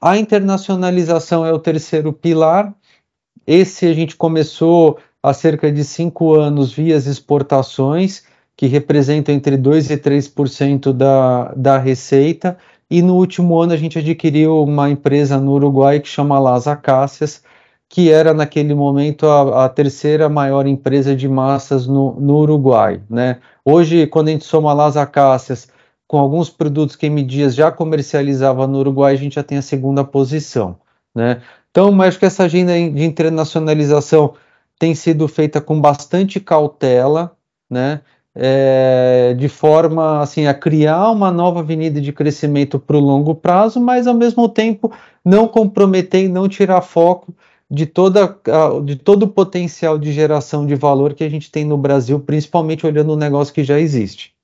A 0.00 0.16
internacionalização 0.16 1.44
é 1.44 1.52
o 1.52 1.58
terceiro 1.58 2.10
pilar. 2.10 2.74
Esse 3.46 3.86
a 3.86 3.92
gente 3.92 4.16
começou 4.16 4.98
há 5.22 5.34
cerca 5.34 5.70
de 5.70 5.84
cinco 5.84 6.34
anos 6.34 6.72
via 6.72 6.96
as 6.96 7.06
exportações, 7.06 8.24
que 8.56 8.66
representam 8.66 9.34
entre 9.34 9.58
2% 9.58 9.90
e 9.90 9.98
3% 9.98 10.92
da, 10.94 11.52
da 11.54 11.78
receita. 11.78 12.56
E 12.90 13.02
no 13.02 13.16
último 13.16 13.60
ano 13.60 13.74
a 13.74 13.76
gente 13.76 13.98
adquiriu 13.98 14.62
uma 14.62 14.88
empresa 14.88 15.38
no 15.38 15.52
Uruguai 15.52 16.00
que 16.00 16.08
chama 16.08 16.38
Las 16.38 16.66
Acácias, 16.66 17.42
que 17.86 18.10
era 18.10 18.32
naquele 18.32 18.74
momento 18.74 19.26
a, 19.26 19.66
a, 19.66 19.68
terceira 19.68 20.28
maior 20.28 20.66
empresa 20.66 21.14
de 21.14 21.28
massas 21.28 21.86
no, 21.86 22.18
no, 22.18 22.38
Uruguai. 22.38 23.02
Né? 23.10 23.38
Hoje, 23.64 24.06
quando 24.06 24.28
a 24.28 24.30
gente 24.30 24.44
soma 24.44 24.72
Las 24.72 24.96
Acácias 24.96 25.68
com 26.10 26.18
alguns 26.18 26.50
produtos 26.50 26.96
que 26.96 27.06
M 27.06 27.22
Dias 27.22 27.54
já 27.54 27.70
comercializava 27.70 28.66
no 28.66 28.78
Uruguai, 28.78 29.12
a 29.12 29.16
gente 29.16 29.36
já 29.36 29.44
tem 29.44 29.58
a 29.58 29.62
segunda 29.62 30.02
posição. 30.02 30.76
Né? 31.14 31.40
Então, 31.70 32.02
acho 32.02 32.18
que 32.18 32.26
essa 32.26 32.42
agenda 32.42 32.72
de 32.72 33.04
internacionalização 33.04 34.34
tem 34.76 34.92
sido 34.92 35.28
feita 35.28 35.60
com 35.60 35.80
bastante 35.80 36.40
cautela, 36.40 37.36
né? 37.70 38.00
é, 38.34 39.36
de 39.38 39.48
forma 39.48 40.20
assim 40.20 40.48
a 40.48 40.54
criar 40.54 41.12
uma 41.12 41.30
nova 41.30 41.60
avenida 41.60 42.00
de 42.00 42.12
crescimento 42.12 42.76
para 42.80 42.96
o 42.96 43.00
longo 43.00 43.32
prazo, 43.32 43.80
mas 43.80 44.08
ao 44.08 44.14
mesmo 44.14 44.48
tempo 44.48 44.92
não 45.24 45.46
comprometer 45.46 46.24
e 46.24 46.28
não 46.28 46.48
tirar 46.48 46.82
foco 46.82 47.32
de, 47.70 47.86
toda, 47.86 48.36
de 48.84 48.96
todo 48.96 49.22
o 49.22 49.28
potencial 49.28 49.96
de 49.96 50.12
geração 50.12 50.66
de 50.66 50.74
valor 50.74 51.14
que 51.14 51.22
a 51.22 51.30
gente 51.30 51.52
tem 51.52 51.64
no 51.64 51.78
Brasil, 51.78 52.18
principalmente 52.18 52.84
olhando 52.84 53.12
o 53.12 53.16
negócio 53.16 53.54
que 53.54 53.62
já 53.62 53.78
existe. 53.78 54.34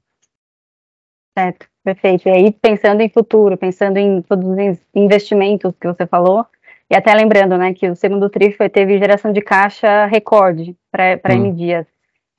Certo, 1.38 1.66
perfeito. 1.84 2.28
E 2.28 2.32
aí, 2.32 2.50
pensando 2.50 3.02
em 3.02 3.10
futuro, 3.10 3.58
pensando 3.58 3.98
em 3.98 4.22
todos 4.22 4.48
os 4.48 4.78
investimentos 4.94 5.74
que 5.78 5.86
você 5.86 6.06
falou, 6.06 6.46
e 6.90 6.96
até 6.96 7.12
lembrando, 7.12 7.58
né, 7.58 7.74
que 7.74 7.90
o 7.90 7.96
segundo 7.96 8.30
TRI 8.30 8.52
foi, 8.52 8.70
teve 8.70 8.98
geração 8.98 9.32
de 9.32 9.42
caixa 9.42 10.06
recorde 10.06 10.74
para 10.90 11.34
hum. 11.34 11.46
M 11.46 11.52
Dias. 11.52 11.86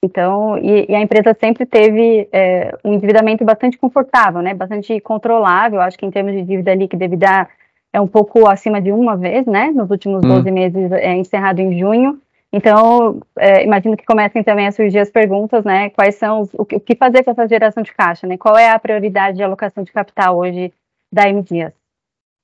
Então, 0.03 0.57
e, 0.57 0.85
e, 0.89 0.95
a 0.95 1.01
empresa 1.01 1.35
sempre 1.39 1.65
teve 1.65 2.27
é, 2.31 2.75
um 2.83 2.93
endividamento 2.93 3.43
bastante 3.43 3.77
confortável, 3.77 4.41
né, 4.41 4.53
bastante 4.53 4.99
controlável, 4.99 5.81
acho 5.81 5.97
que 5.97 6.05
em 6.05 6.11
termos 6.11 6.33
de 6.33 6.43
dívida 6.43 6.73
líquida, 6.73 7.05
EBITDA 7.05 7.47
é 7.93 8.01
um 8.01 8.07
pouco 8.07 8.47
acima 8.47 8.81
de 8.81 8.91
uma 8.91 9.15
vez, 9.15 9.45
né, 9.45 9.71
nos 9.71 9.91
últimos 9.91 10.23
hum. 10.23 10.29
12 10.29 10.51
meses, 10.51 10.91
é, 10.91 11.13
encerrado 11.13 11.59
em 11.59 11.77
junho, 11.77 12.19
então, 12.51 13.21
é, 13.37 13.63
imagino 13.63 13.97
que 13.97 14.05
comecem 14.05 14.43
também 14.43 14.67
a 14.67 14.71
surgir 14.71 14.99
as 14.99 15.09
perguntas, 15.09 15.65
né, 15.65 15.89
quais 15.89 16.15
são, 16.15 16.41
os, 16.41 16.49
o, 16.53 16.65
que, 16.65 16.75
o 16.75 16.79
que 16.79 16.95
fazer 16.95 17.23
com 17.23 17.31
essa 17.31 17.47
geração 17.47 17.83
de 17.83 17.93
caixa, 17.93 18.25
né, 18.25 18.37
qual 18.37 18.57
é 18.57 18.69
a 18.69 18.79
prioridade 18.79 19.37
de 19.37 19.43
alocação 19.43 19.83
de 19.83 19.91
capital 19.91 20.37
hoje 20.37 20.73
da 21.11 21.29
M 21.29 21.41
Dias? 21.41 21.73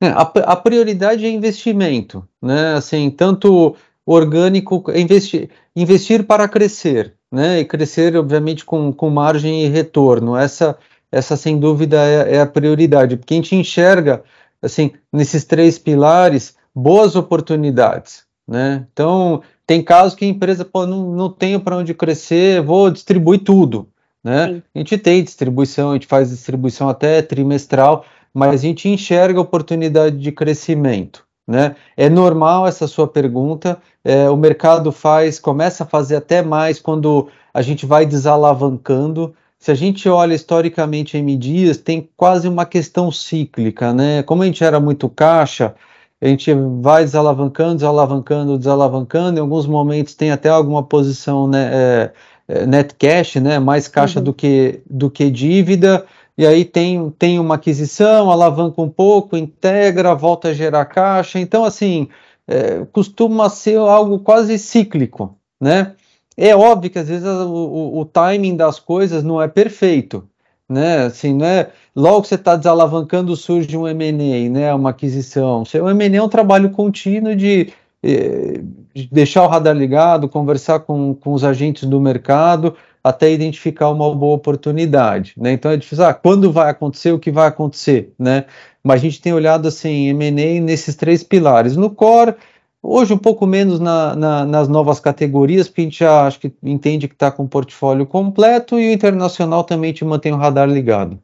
É, 0.03 0.07
a, 0.07 0.21
a, 0.21 0.55
prioridade 0.57 1.25
é 1.25 1.29
investimento, 1.29 2.27
né? 2.41 2.73
Assim, 2.73 3.09
tanto 3.09 3.73
orgânico, 4.05 4.83
investir, 4.93 5.49
investir 5.73 6.25
para 6.25 6.45
crescer, 6.49 7.13
né? 7.31 7.61
E 7.61 7.65
crescer, 7.65 8.17
obviamente, 8.17 8.65
com, 8.65 8.91
com 8.91 9.09
margem 9.09 9.63
e 9.63 9.69
retorno. 9.69 10.35
Essa, 10.35 10.77
essa 11.09 11.37
sem 11.37 11.57
dúvida, 11.57 12.03
é, 12.05 12.35
é 12.35 12.41
a 12.41 12.45
prioridade, 12.45 13.15
porque 13.15 13.33
a 13.33 13.37
gente 13.37 13.55
enxerga, 13.55 14.21
assim, 14.61 14.91
nesses 15.11 15.45
três 15.45 15.79
pilares, 15.79 16.57
boas 16.75 17.15
oportunidades, 17.15 18.25
né? 18.45 18.85
Então, 18.91 19.41
tem 19.65 19.81
casos 19.81 20.15
que 20.15 20.25
a 20.25 20.27
empresa, 20.27 20.65
pô, 20.65 20.85
não, 20.85 21.11
não 21.11 21.29
tenho 21.29 21.59
para 21.59 21.77
onde 21.77 21.93
crescer, 21.93 22.61
vou 22.61 22.89
distribuir 22.89 23.43
tudo, 23.43 23.87
né? 24.23 24.47
Sim. 24.47 24.63
A 24.75 24.79
gente 24.79 24.97
tem 24.97 25.23
distribuição, 25.23 25.91
a 25.91 25.93
gente 25.93 26.07
faz 26.07 26.29
distribuição 26.29 26.89
até 26.89 27.21
trimestral, 27.21 28.05
mas 28.33 28.61
a 28.61 28.63
gente 28.63 28.89
enxerga 28.89 29.39
oportunidade 29.39 30.17
de 30.17 30.31
crescimento. 30.31 31.25
Né? 31.45 31.75
É 31.97 32.09
normal 32.09 32.65
essa 32.67 32.87
sua 32.87 33.07
pergunta. 33.07 33.77
É, 34.03 34.29
o 34.29 34.37
mercado 34.37 34.91
faz, 34.91 35.39
começa 35.39 35.83
a 35.83 35.87
fazer 35.87 36.15
até 36.15 36.41
mais 36.41 36.79
quando 36.79 37.29
a 37.53 37.61
gente 37.61 37.85
vai 37.85 38.05
desalavancando. 38.05 39.35
Se 39.59 39.71
a 39.71 39.75
gente 39.75 40.09
olha 40.09 40.33
historicamente 40.33 41.17
em 41.17 41.37
Dias, 41.37 41.77
tem 41.77 42.09
quase 42.17 42.47
uma 42.47 42.65
questão 42.65 43.11
cíclica, 43.11 43.93
né? 43.93 44.23
Como 44.23 44.41
a 44.41 44.45
gente 44.45 44.63
era 44.63 44.79
muito 44.79 45.07
caixa, 45.09 45.75
a 46.23 46.27
gente 46.29 46.53
vai 46.81 47.03
desalavancando, 47.03 47.75
desalavancando, 47.75 48.57
desalavancando. 48.57 49.39
Em 49.39 49.41
alguns 49.41 49.65
momentos 49.67 50.15
tem 50.15 50.31
até 50.31 50.49
alguma 50.49 50.83
posição 50.83 51.47
né, 51.47 51.69
é, 51.73 52.11
é 52.47 52.65
net 52.65 52.95
cash, 52.95 53.35
né? 53.35 53.59
Mais 53.59 53.87
caixa 53.87 54.19
uhum. 54.19 54.25
do 54.25 54.33
que 54.33 54.81
do 54.89 55.09
que 55.09 55.29
dívida 55.29 56.05
e 56.37 56.45
aí 56.47 56.65
tem, 56.65 57.11
tem 57.11 57.39
uma 57.39 57.55
aquisição, 57.55 58.31
alavanca 58.31 58.81
um 58.81 58.89
pouco, 58.89 59.37
integra, 59.37 60.15
volta 60.15 60.49
a 60.49 60.53
gerar 60.53 60.85
caixa. 60.85 61.39
Então, 61.39 61.63
assim, 61.63 62.07
é, 62.47 62.85
costuma 62.91 63.49
ser 63.49 63.77
algo 63.77 64.19
quase 64.19 64.57
cíclico, 64.57 65.37
né? 65.61 65.95
É 66.35 66.55
óbvio 66.55 66.89
que 66.89 66.97
às 66.97 67.07
vezes 67.07 67.27
o, 67.27 67.47
o, 67.47 67.99
o 67.99 68.05
timing 68.05 68.55
das 68.55 68.79
coisas 68.79 69.23
não 69.23 69.39
é 69.39 69.47
perfeito, 69.47 70.27
né? 70.73 71.05
Assim, 71.05 71.33
né? 71.33 71.67
Logo 71.95 72.23
que 72.23 72.27
você 72.29 72.35
está 72.35 72.55
desalavancando 72.55 73.35
surge 73.35 73.77
um 73.77 73.87
M&A, 73.87 74.49
né? 74.49 74.73
Uma 74.73 74.89
aquisição. 74.89 75.63
O 75.81 75.89
M&A 75.89 76.17
é 76.17 76.21
um 76.21 76.29
trabalho 76.29 76.69
contínuo 76.71 77.35
de, 77.35 77.71
é, 78.01 78.59
de 78.93 79.07
deixar 79.11 79.43
o 79.43 79.47
radar 79.47 79.75
ligado, 79.75 80.27
conversar 80.27 80.79
com, 80.79 81.13
com 81.13 81.33
os 81.33 81.43
agentes 81.43 81.87
do 81.87 82.01
mercado, 82.01 82.75
até 83.03 83.31
identificar 83.31 83.89
uma 83.89 84.13
boa 84.15 84.35
oportunidade, 84.35 85.33
né? 85.37 85.51
Então 85.51 85.69
é 85.71 85.77
difícil, 85.77 86.05
ah, 86.05 86.13
quando 86.13 86.51
vai 86.51 86.69
acontecer, 86.69 87.11
o 87.11 87.19
que 87.19 87.31
vai 87.31 87.47
acontecer, 87.47 88.13
né? 88.17 88.45
Mas 88.83 89.01
a 89.01 89.03
gente 89.03 89.21
tem 89.21 89.33
olhado 89.33 89.67
assim, 89.67 90.07
M&A 90.09 90.61
nesses 90.61 90.95
três 90.95 91.23
pilares. 91.23 91.75
No 91.75 91.89
core, 91.89 92.35
hoje 92.83 93.13
um 93.13 93.17
pouco 93.17 93.47
menos 93.47 93.79
na, 93.79 94.15
na, 94.15 94.45
nas 94.45 94.67
novas 94.67 94.99
categorias, 94.99 95.67
porque 95.67 95.81
a 95.81 95.83
gente 95.85 95.99
já 95.99 96.27
acho 96.27 96.39
que 96.39 96.53
entende 96.61 97.07
que 97.07 97.15
está 97.15 97.31
com 97.31 97.43
o 97.43 97.49
portfólio 97.49 98.05
completo 98.05 98.79
e 98.79 98.89
o 98.89 98.93
internacional 98.93 99.63
também 99.63 99.93
te 99.93 100.03
mantém 100.03 100.33
o 100.33 100.37
radar 100.37 100.67
ligado. 100.67 101.17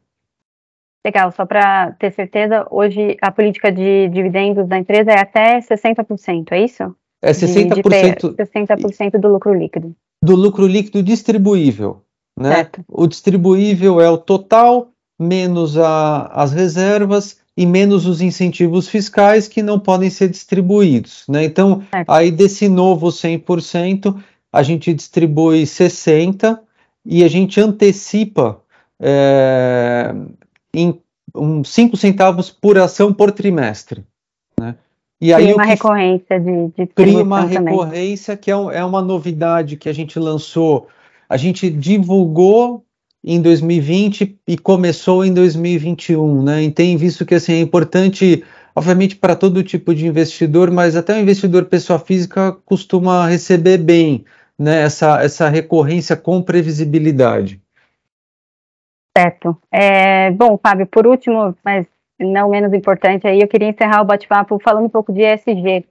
Legal, 1.04 1.30
só 1.32 1.46
para 1.46 1.92
ter 1.92 2.12
certeza, 2.12 2.66
hoje 2.70 3.16
a 3.22 3.30
política 3.30 3.70
de 3.70 4.08
dividendos 4.08 4.66
da 4.66 4.78
empresa 4.78 5.12
é 5.12 5.20
até 5.20 5.60
60%, 5.60 6.52
é 6.52 6.64
isso? 6.64 6.94
É 7.22 7.32
60%. 7.32 8.30
De, 8.30 8.36
de 8.36 8.50
60% 8.50 9.18
do 9.18 9.28
lucro 9.28 9.54
líquido 9.54 9.94
do 10.22 10.36
lucro 10.36 10.66
líquido 10.66 11.02
distribuível. 11.02 12.02
Né? 12.38 12.56
Certo. 12.56 12.84
O 12.88 13.06
distribuível 13.06 14.00
é 14.00 14.08
o 14.08 14.18
total 14.18 14.90
menos 15.18 15.76
a, 15.76 16.26
as 16.26 16.52
reservas 16.52 17.39
e 17.56 17.66
menos 17.66 18.06
os 18.06 18.20
incentivos 18.20 18.88
fiscais 18.88 19.48
que 19.48 19.62
não 19.62 19.78
podem 19.78 20.08
ser 20.08 20.28
distribuídos. 20.28 21.24
Né? 21.28 21.44
Então, 21.44 21.82
certo. 21.90 22.10
aí 22.10 22.30
desse 22.30 22.68
novo 22.68 23.08
100%, 23.08 24.16
a 24.52 24.62
gente 24.62 24.94
distribui 24.94 25.64
60% 25.64 26.58
e 27.04 27.24
a 27.24 27.28
gente 27.28 27.60
antecipa 27.60 28.60
é, 29.00 30.14
em 30.74 31.00
um, 31.34 31.64
5 31.64 31.96
centavos 31.96 32.50
por 32.50 32.78
ação 32.78 33.12
por 33.12 33.30
trimestre. 33.32 34.04
Né? 34.58 34.74
E 35.20 35.32
aí, 35.32 35.44
cria 35.44 35.54
uma 35.54 35.64
recorrência 35.64 36.40
de, 36.40 36.68
de 36.68 36.86
Cria 36.86 37.22
uma 37.22 37.42
recorrência 37.42 38.36
que 38.36 38.50
é, 38.50 38.54
é 38.54 38.84
uma 38.84 39.02
novidade 39.02 39.76
que 39.76 39.88
a 39.88 39.92
gente 39.92 40.18
lançou, 40.18 40.88
a 41.28 41.36
gente 41.36 41.70
divulgou 41.70 42.84
em 43.24 43.40
2020 43.40 44.38
e 44.46 44.56
começou 44.56 45.24
em 45.24 45.32
2021, 45.32 46.42
né? 46.42 46.62
E 46.62 46.70
tem 46.70 46.96
visto 46.96 47.26
que 47.26 47.34
assim, 47.34 47.52
é 47.54 47.60
importante, 47.60 48.44
obviamente, 48.74 49.16
para 49.16 49.36
todo 49.36 49.62
tipo 49.62 49.94
de 49.94 50.06
investidor, 50.06 50.70
mas 50.70 50.96
até 50.96 51.14
o 51.14 51.20
investidor 51.20 51.66
pessoa 51.66 51.98
física 51.98 52.52
costuma 52.64 53.26
receber 53.26 53.78
bem 53.78 54.24
né, 54.58 54.82
essa, 54.82 55.22
essa 55.22 55.48
recorrência 55.48 56.16
com 56.16 56.42
previsibilidade. 56.42 57.60
Certo. 59.16 59.56
É, 59.70 60.30
bom, 60.30 60.58
Fábio, 60.62 60.86
por 60.86 61.06
último, 61.06 61.54
mas 61.64 61.86
não 62.18 62.50
menos 62.50 62.72
importante, 62.72 63.26
aí 63.26 63.40
eu 63.40 63.48
queria 63.48 63.68
encerrar 63.68 64.02
o 64.02 64.04
bate-papo 64.04 64.58
falando 64.62 64.84
um 64.84 64.90
pouco 64.90 65.12
de 65.12 65.22
ESG. 65.22 65.86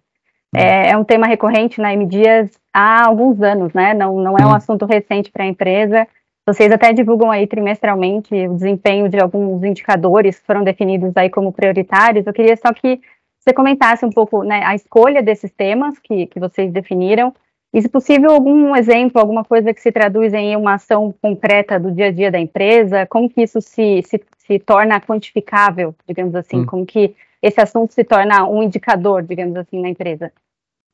É, 0.56 0.90
é, 0.92 0.98
um 0.98 1.04
tema 1.04 1.28
recorrente 1.28 1.80
na 1.80 1.94
M 1.94 2.06
Dias 2.08 2.50
há 2.74 3.06
alguns 3.06 3.42
anos, 3.42 3.72
né? 3.74 3.94
Não, 3.94 4.16
não 4.20 4.36
é 4.36 4.46
um 4.46 4.54
assunto 4.54 4.86
recente 4.86 5.32
para 5.32 5.44
a 5.44 5.48
empresa. 5.48 6.08
Vocês 6.54 6.72
até 6.72 6.92
divulgam 6.92 7.30
aí 7.30 7.46
trimestralmente 7.46 8.34
o 8.48 8.56
desempenho 8.56 9.08
de 9.08 9.20
alguns 9.20 9.64
indicadores 9.64 10.40
que 10.40 10.46
foram 10.48 10.64
definidos 10.64 11.16
aí 11.16 11.30
como 11.30 11.54
prioritários. 11.54 12.26
Eu 12.26 12.34
queria 12.34 12.58
só 12.58 12.74
que 12.74 13.00
você 13.40 13.54
comentasse 13.54 14.04
um 14.04 14.10
pouco 14.10 14.44
né, 14.44 14.64
a 14.66 14.74
escolha 14.74 15.22
desses 15.22 15.52
temas 15.52 16.00
que, 16.00 16.26
que 16.26 16.40
vocês 16.40 16.72
definiram 16.72 17.32
e, 17.72 17.80
se 17.84 17.88
possível, 17.88 18.32
algum 18.32 18.76
exemplo, 18.76 19.22
alguma 19.22 19.44
coisa 19.46 19.72
que 19.72 19.80
se 19.80 19.92
traduz 19.92 20.34
em 20.34 20.56
uma 20.56 20.74
ação 20.74 21.14
concreta 21.22 21.80
do 21.80 21.92
dia 21.92 22.08
a 22.08 22.12
dia 22.12 22.32
da 22.32 22.40
empresa, 22.40 23.06
como 23.06 23.30
que 23.30 23.44
isso 23.44 23.62
se, 23.62 24.02
se, 24.02 24.20
se 24.40 24.58
torna 24.58 25.00
quantificável, 25.00 25.94
digamos 26.08 26.34
assim, 26.34 26.62
hum. 26.62 26.66
como 26.66 26.84
que 26.84 27.16
esse 27.44 27.62
assunto 27.62 27.94
se 27.94 28.04
torna 28.04 28.48
um 28.50 28.64
indicador, 28.64 29.22
digamos 29.22 29.56
assim, 29.56 29.80
na 29.80 29.90
empresa? 29.90 30.34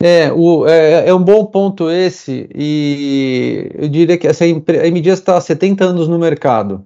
É, 0.02 0.32
o, 0.32 0.68
é, 0.68 1.08
é, 1.08 1.14
um 1.14 1.24
bom 1.24 1.46
ponto 1.46 1.90
esse, 1.90 2.50
e 2.54 3.72
eu 3.76 3.88
diria 3.88 4.18
que 4.18 4.28
essa 4.28 4.44
a 4.44 4.48
MD 4.88 5.10
está 5.10 5.38
há 5.38 5.42
70 5.42 5.86
anos 5.86 6.08
no 6.08 6.20
mercado. 6.20 6.86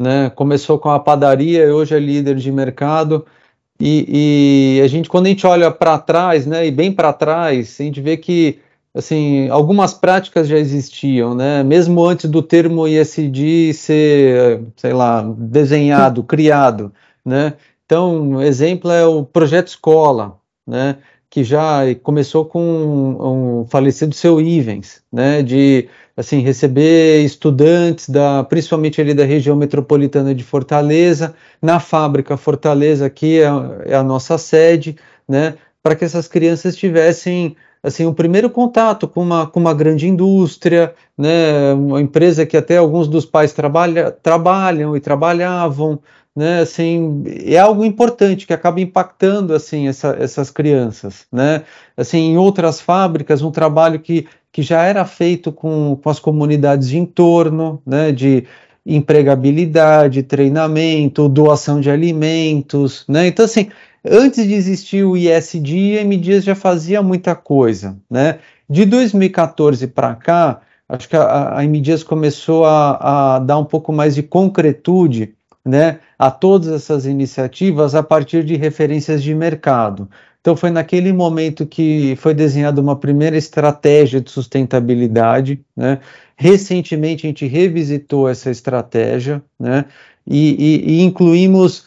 Né? 0.00 0.30
Começou 0.30 0.78
com 0.78 0.90
a 0.90 0.98
padaria 0.98 1.74
hoje 1.74 1.94
é 1.94 1.98
líder 1.98 2.36
de 2.36 2.50
mercado. 2.50 3.26
E, 3.80 4.78
e 4.78 4.82
a 4.82 4.88
gente, 4.88 5.08
quando 5.08 5.26
a 5.26 5.28
gente 5.28 5.46
olha 5.46 5.70
para 5.70 5.98
trás, 5.98 6.46
né, 6.46 6.66
e 6.66 6.70
bem 6.70 6.92
para 6.92 7.12
trás, 7.12 7.76
a 7.80 7.82
gente 7.84 8.00
vê 8.00 8.16
que 8.16 8.60
assim, 8.94 9.48
algumas 9.48 9.94
práticas 9.94 10.48
já 10.48 10.58
existiam, 10.58 11.34
né? 11.34 11.62
Mesmo 11.62 12.04
antes 12.04 12.28
do 12.28 12.42
termo 12.42 12.86
ISD 12.88 13.72
ser, 13.74 14.62
sei 14.76 14.92
lá, 14.92 15.22
desenhado, 15.36 16.24
criado, 16.24 16.92
né? 17.24 17.54
Então, 17.86 18.20
um 18.20 18.42
exemplo 18.42 18.90
é 18.90 19.06
o 19.06 19.24
projeto 19.24 19.68
escola, 19.68 20.38
né? 20.66 20.98
Que 21.30 21.44
já 21.44 21.82
começou 22.02 22.44
com 22.46 22.60
um, 22.60 23.60
um 23.60 23.66
falecido 23.66 24.14
seu 24.14 24.40
Ivens, 24.40 25.02
né? 25.12 25.42
De 25.42 25.88
assim 26.16 26.40
receber 26.40 27.22
estudantes 27.22 28.08
da, 28.08 28.42
principalmente 28.44 29.00
ali 29.00 29.14
da 29.14 29.24
região 29.24 29.56
metropolitana 29.56 30.34
de 30.34 30.42
Fortaleza, 30.42 31.34
na 31.62 31.78
fábrica 31.78 32.36
Fortaleza, 32.36 33.08
que 33.08 33.40
é, 33.40 33.48
é 33.86 33.94
a 33.94 34.02
nossa 34.02 34.36
sede, 34.38 34.96
né? 35.28 35.54
Para 35.82 35.94
que 35.94 36.04
essas 36.04 36.26
crianças 36.26 36.76
tivessem 36.76 37.56
assim, 37.82 38.06
o 38.06 38.14
primeiro 38.14 38.50
contato 38.50 39.06
com 39.06 39.22
uma, 39.22 39.46
com 39.46 39.60
uma 39.60 39.74
grande 39.74 40.08
indústria, 40.08 40.94
né, 41.16 41.72
uma 41.74 42.00
empresa 42.00 42.46
que 42.46 42.56
até 42.56 42.76
alguns 42.76 43.08
dos 43.08 43.24
pais 43.24 43.52
trabalha, 43.52 44.10
trabalham 44.10 44.96
e 44.96 45.00
trabalhavam, 45.00 46.00
né, 46.38 46.60
assim, 46.60 47.24
é 47.26 47.58
algo 47.58 47.84
importante 47.84 48.46
que 48.46 48.52
acaba 48.52 48.80
impactando, 48.80 49.52
assim, 49.52 49.88
essa, 49.88 50.16
essas 50.20 50.52
crianças, 50.52 51.26
né, 51.32 51.64
assim, 51.96 52.18
em 52.18 52.38
outras 52.38 52.80
fábricas, 52.80 53.42
um 53.42 53.50
trabalho 53.50 53.98
que, 53.98 54.28
que 54.52 54.62
já 54.62 54.84
era 54.84 55.04
feito 55.04 55.50
com, 55.50 55.98
com 56.00 56.08
as 56.08 56.20
comunidades 56.20 56.90
de 56.90 56.96
entorno, 56.96 57.82
né, 57.84 58.12
de 58.12 58.44
empregabilidade, 58.86 60.22
treinamento, 60.22 61.28
doação 61.28 61.80
de 61.80 61.90
alimentos, 61.90 63.04
né, 63.08 63.26
então, 63.26 63.44
assim, 63.44 63.70
antes 64.08 64.46
de 64.46 64.54
existir 64.54 65.02
o 65.04 65.16
ISD, 65.16 65.98
a 65.98 66.02
M 66.02 66.16
Dias 66.16 66.44
já 66.44 66.54
fazia 66.54 67.02
muita 67.02 67.34
coisa, 67.34 67.98
né, 68.08 68.38
de 68.70 68.84
2014 68.84 69.88
para 69.88 70.14
cá, 70.14 70.60
acho 70.88 71.08
que 71.08 71.16
a, 71.16 71.58
a 71.58 71.64
M 71.64 71.80
Dias 71.80 72.04
começou 72.04 72.64
a, 72.64 73.34
a 73.34 73.38
dar 73.40 73.58
um 73.58 73.64
pouco 73.64 73.92
mais 73.92 74.14
de 74.14 74.22
concretude, 74.22 75.34
né, 75.64 76.00
a 76.18 76.30
todas 76.30 76.68
essas 76.68 77.06
iniciativas 77.06 77.94
a 77.94 78.02
partir 78.02 78.44
de 78.44 78.56
referências 78.56 79.22
de 79.22 79.34
mercado. 79.34 80.08
Então, 80.40 80.56
foi 80.56 80.70
naquele 80.70 81.12
momento 81.12 81.66
que 81.66 82.16
foi 82.16 82.32
desenhada 82.32 82.80
uma 82.80 82.96
primeira 82.96 83.36
estratégia 83.36 84.20
de 84.20 84.30
sustentabilidade. 84.30 85.60
Né? 85.76 85.98
Recentemente, 86.36 87.26
a 87.26 87.28
gente 87.28 87.46
revisitou 87.46 88.28
essa 88.28 88.50
estratégia 88.50 89.42
né? 89.58 89.84
e, 90.26 90.84
e, 90.86 90.92
e 90.92 91.02
incluímos, 91.02 91.86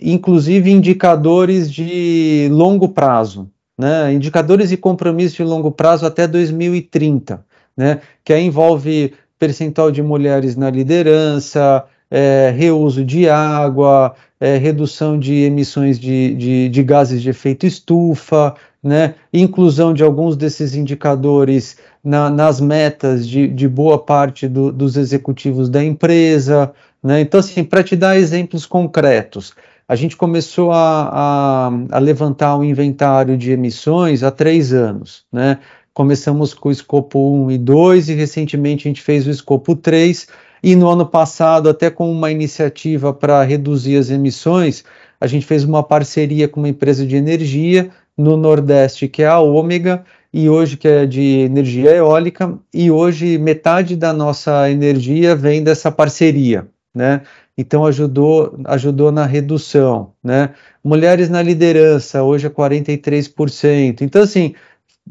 inclusive, 0.00 0.70
indicadores 0.70 1.70
de 1.70 2.48
longo 2.50 2.88
prazo, 2.88 3.50
né? 3.78 4.12
indicadores 4.12 4.70
de 4.70 4.76
compromisso 4.76 5.36
de 5.36 5.44
longo 5.44 5.70
prazo 5.70 6.06
até 6.06 6.26
2030, 6.26 7.44
né? 7.76 8.00
que 8.24 8.32
aí 8.32 8.44
envolve 8.44 9.14
percentual 9.38 9.90
de 9.90 10.02
mulheres 10.02 10.56
na 10.56 10.70
liderança, 10.70 11.84
é, 12.10 12.52
reuso 12.56 13.04
de 13.04 13.28
água, 13.28 14.14
é, 14.40 14.56
redução 14.56 15.18
de 15.18 15.34
emissões 15.42 15.98
de, 15.98 16.34
de, 16.34 16.68
de, 16.68 16.82
gases 16.82 17.22
de 17.22 17.30
efeito 17.30 17.66
estufa, 17.66 18.54
né, 18.82 19.14
inclusão 19.32 19.92
de 19.92 20.02
alguns 20.02 20.36
desses 20.36 20.74
indicadores 20.74 21.76
na, 22.02 22.30
nas 22.30 22.60
metas 22.60 23.28
de, 23.28 23.46
de 23.46 23.68
boa 23.68 23.98
parte 23.98 24.48
do, 24.48 24.72
dos 24.72 24.96
executivos 24.96 25.68
da 25.68 25.84
empresa. 25.84 26.72
Né? 27.02 27.20
Então, 27.20 27.38
assim, 27.38 27.62
para 27.62 27.84
te 27.84 27.94
dar 27.94 28.16
exemplos 28.16 28.64
concretos, 28.64 29.52
a 29.86 29.94
gente 29.94 30.16
começou 30.16 30.72
a, 30.72 31.10
a, 31.12 31.96
a, 31.96 31.98
levantar 31.98 32.56
um 32.56 32.64
inventário 32.64 33.36
de 33.36 33.50
emissões 33.50 34.22
há 34.22 34.30
três 34.30 34.72
anos. 34.72 35.24
Né? 35.30 35.58
Começamos 35.92 36.54
com 36.54 36.68
o 36.68 36.72
escopo 36.72 37.46
1 37.46 37.50
e 37.50 37.58
2 37.58 38.08
e 38.08 38.14
recentemente 38.14 38.86
a 38.86 38.90
gente 38.90 39.02
fez 39.02 39.26
o 39.26 39.30
escopo 39.30 39.74
3 39.74 40.28
e 40.62 40.76
no 40.76 40.88
ano 40.88 41.06
passado, 41.06 41.68
até 41.68 41.90
com 41.90 42.10
uma 42.10 42.30
iniciativa 42.30 43.12
para 43.12 43.42
reduzir 43.42 43.96
as 43.96 44.10
emissões, 44.10 44.84
a 45.20 45.26
gente 45.26 45.46
fez 45.46 45.64
uma 45.64 45.82
parceria 45.82 46.48
com 46.48 46.60
uma 46.60 46.68
empresa 46.68 47.06
de 47.06 47.16
energia 47.16 47.90
no 48.16 48.36
Nordeste, 48.36 49.08
que 49.08 49.22
é 49.22 49.26
a 49.26 49.38
Ômega, 49.38 50.04
e 50.32 50.48
hoje 50.48 50.76
que 50.76 50.86
é 50.86 51.06
de 51.06 51.40
energia 51.40 51.90
eólica, 51.90 52.58
e 52.72 52.90
hoje 52.90 53.38
metade 53.38 53.96
da 53.96 54.12
nossa 54.12 54.70
energia 54.70 55.34
vem 55.34 55.62
dessa 55.62 55.90
parceria, 55.90 56.68
né? 56.94 57.22
Então 57.56 57.84
ajudou, 57.84 58.58
ajudou 58.64 59.10
na 59.10 59.26
redução, 59.26 60.12
né? 60.22 60.50
Mulheres 60.82 61.28
na 61.28 61.42
liderança, 61.42 62.22
hoje 62.22 62.46
é 62.46 62.50
43%. 62.50 64.00
Então, 64.02 64.22
assim, 64.22 64.54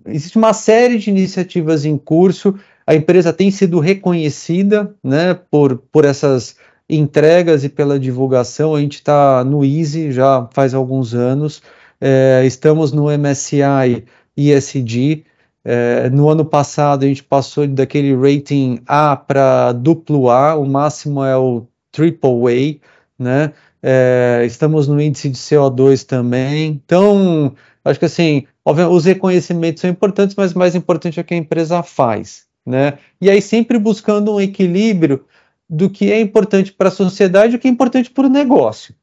existe 0.08 0.38
uma 0.38 0.54
série 0.54 0.98
de 0.98 1.10
iniciativas 1.10 1.86
em 1.86 1.98
curso 1.98 2.56
a 2.89 2.95
empresa 2.95 3.32
tem 3.32 3.52
sido 3.52 3.80
reconhecida 3.80 4.95
né, 5.04 5.36
por, 5.36 5.78
por 5.91 6.06
essas 6.06 6.56
entregas 6.89 7.63
e 7.63 7.69
pela 7.69 7.99
divulgação. 7.99 8.73
A 8.73 8.82
gente 8.82 8.95
está 8.95 9.43
no 9.43 9.63
Easy 9.63 10.12
já 10.12 10.49
faz 10.52 10.73
alguns 10.73 11.13
anos, 11.13 11.62
é, 12.02 12.41
estamos 12.47 12.91
no 12.91 13.06
MSCI 13.15 14.06
ESG. 14.36 15.23
É, 15.63 16.10
no 16.10 16.30
ano 16.30 16.43
passado 16.43 17.04
a 17.04 17.08
gente 17.08 17.23
passou 17.23 17.67
daquele 17.67 18.15
rating 18.15 18.80
A 18.88 19.15
para 19.15 19.71
duplo 19.71 20.32
A, 20.32 20.56
o 20.56 20.65
máximo 20.65 21.23
é 21.23 21.38
o 21.38 21.67
triple 21.91 22.82
A, 22.82 23.23
né? 23.23 23.54
É, 23.84 24.41
estamos 24.47 24.88
no 24.88 24.99
índice 24.99 25.30
de 25.30 25.38
CO2 25.38 26.04
também. 26.04 26.82
Então, 26.84 27.54
acho 27.86 27.99
que 27.99 28.06
assim, 28.06 28.47
os 28.65 29.06
reconhecimentos 29.06 29.82
são 29.82 29.91
importantes, 29.91 30.36
mas 30.36 30.56
mais 30.56 30.73
importante 30.73 31.19
é 31.19 31.21
o 31.21 31.25
que 31.25 31.36
a 31.36 31.38
empresa 31.38 31.84
faz 31.84 32.49
né? 32.65 33.00
E 33.19 33.30
aí 33.30 33.41
sempre 33.41 33.78
buscando 33.78 34.34
um 34.34 34.41
equilíbrio 34.41 35.26
do 35.69 35.89
que 35.89 36.12
é 36.12 36.19
importante 36.19 36.74
para 36.74 36.88
a 36.88 36.91
sociedade 36.91 37.54
e 37.54 37.56
o 37.58 37.60
que 37.60 37.67
é 37.67 37.72
importante 37.72 38.10
para 38.10 38.26
o 38.26 38.30
negócio. 38.30 38.95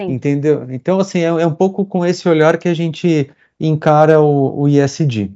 Sim. 0.00 0.12
Entendeu? 0.12 0.66
Então, 0.70 0.98
assim, 0.98 1.20
é, 1.20 1.26
é, 1.26 1.46
um 1.46 1.54
pouco 1.54 1.84
com 1.84 2.04
esse 2.04 2.28
olhar 2.28 2.58
que 2.58 2.68
a 2.68 2.74
gente 2.74 3.30
encara 3.60 4.20
o, 4.20 4.62
o 4.62 4.68
ISD. 4.68 5.30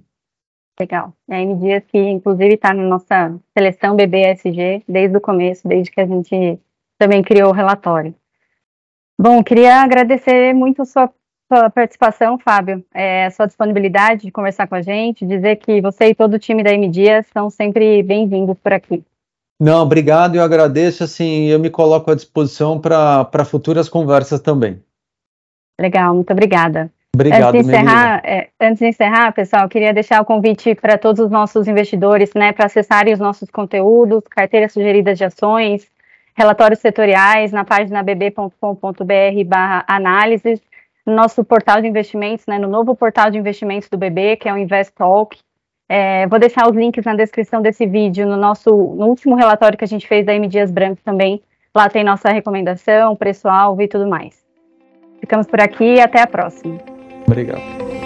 Legal. 0.79 1.13
A 1.31 1.41
M 1.41 1.57
Dias 1.57 1.85
que, 1.87 1.99
inclusive, 1.99 2.55
está 2.55 2.75
na 2.75 2.83
nossa 2.83 3.35
seleção 3.57 3.97
BBSG 3.97 4.83
desde 4.89 5.17
o 5.17 5.21
começo, 5.21 5.67
desde 5.67 5.91
que 5.91 6.01
a 6.01 6.07
gente 6.07 6.59
também 6.99 7.23
criou 7.23 7.51
o 7.51 7.55
relatório. 7.55 8.15
Bom, 9.19 9.43
queria 9.43 9.81
agradecer 9.81 10.53
muito 10.53 10.83
a 10.83 10.85
sua 10.85 11.11
sua 11.49 11.71
participação, 11.71 12.39
Fábio, 12.39 12.85
é, 12.93 13.31
sua 13.31 13.47
disponibilidade 13.47 14.23
de 14.23 14.33
conversar 14.33 14.67
com 14.67 14.75
a 14.75 14.83
gente, 14.83 15.27
dizer 15.27 15.57
que 15.57 15.81
você 15.81 16.07
e 16.09 16.15
todo 16.15 16.35
o 16.35 16.39
time 16.39 16.63
da 16.63 16.73
M 16.73 16.89
Dias 16.89 17.27
são 17.33 17.49
sempre 17.49 18.03
bem-vindos 18.03 18.57
por 18.59 18.73
aqui. 18.73 19.05
Não, 19.59 19.83
obrigado, 19.83 20.35
eu 20.35 20.43
agradeço, 20.43 21.05
assim, 21.05 21.47
eu 21.47 21.59
me 21.59 21.71
coloco 21.71 22.11
à 22.11 22.15
disposição 22.15 22.79
para 22.79 23.45
futuras 23.45 23.89
conversas 23.89 24.41
também. 24.41 24.83
Legal, 25.81 26.15
muito 26.15 26.33
obrigada. 26.33 26.91
Obrigado, 27.15 27.55
antes 27.55 27.67
de, 27.67 27.73
encerrar, 27.73 28.21
é, 28.25 28.49
antes 28.61 28.79
de 28.79 28.87
encerrar, 28.89 29.33
pessoal, 29.33 29.63
eu 29.63 29.69
queria 29.71 29.95
deixar 29.95 30.21
o 30.21 30.25
convite 30.25 30.75
para 30.75 30.99
todos 30.99 31.25
os 31.25 31.31
nossos 31.31 31.67
investidores, 31.67 32.35
né, 32.35 32.53
para 32.53 32.67
acessarem 32.67 33.15
os 33.15 33.19
nossos 33.19 33.51
conteúdos, 33.51 34.23
carteiras 34.29 34.73
sugeridas 34.73 35.17
de 35.17 35.25
ações, 35.25 35.87
relatórios 36.35 36.81
setoriais 36.81 37.53
na 37.53 37.65
página 37.65 38.03
bb.com.br 38.03 39.45
barra 39.47 39.85
análises, 39.89 40.61
no 41.07 41.15
nosso 41.15 41.45
portal 41.45 41.81
de 41.81 41.87
investimentos, 41.87 42.45
né, 42.47 42.59
no 42.59 42.69
novo 42.69 42.95
portal 42.97 43.31
de 43.31 43.39
investimentos 43.39 43.89
do 43.89 43.97
BB, 43.97 44.37
que 44.37 44.49
é 44.49 44.53
o 44.53 44.59
Invest 44.59 44.93
Talk. 44.95 45.39
É, 45.89 46.27
vou 46.27 46.39
deixar 46.39 46.69
os 46.69 46.77
links 46.77 47.05
na 47.05 47.15
descrição 47.15 47.63
desse 47.63 47.87
vídeo, 47.87 48.27
no 48.27 48.37
nosso 48.37 48.71
no 48.71 49.07
último 49.07 49.37
relatório 49.37 49.79
que 49.79 49.85
a 49.85 49.89
gente 49.89 50.09
fez 50.09 50.27
da 50.27 50.35
M 50.35 50.49
Dias 50.49 50.71
Branco 50.71 51.01
também. 51.05 51.41
Lá 51.73 51.89
tem 51.89 52.03
nossa 52.03 52.31
recomendação, 52.31 53.15
preço-alvo 53.15 53.81
e 53.83 53.89
tudo 53.89 54.09
mais. 54.09 54.45
Ficamos 55.21 55.47
por 55.47 55.61
aqui 55.61 55.95
e 55.95 56.01
até 56.01 56.21
a 56.23 56.27
próxima. 56.27 56.79
Obrigado. 57.27 58.06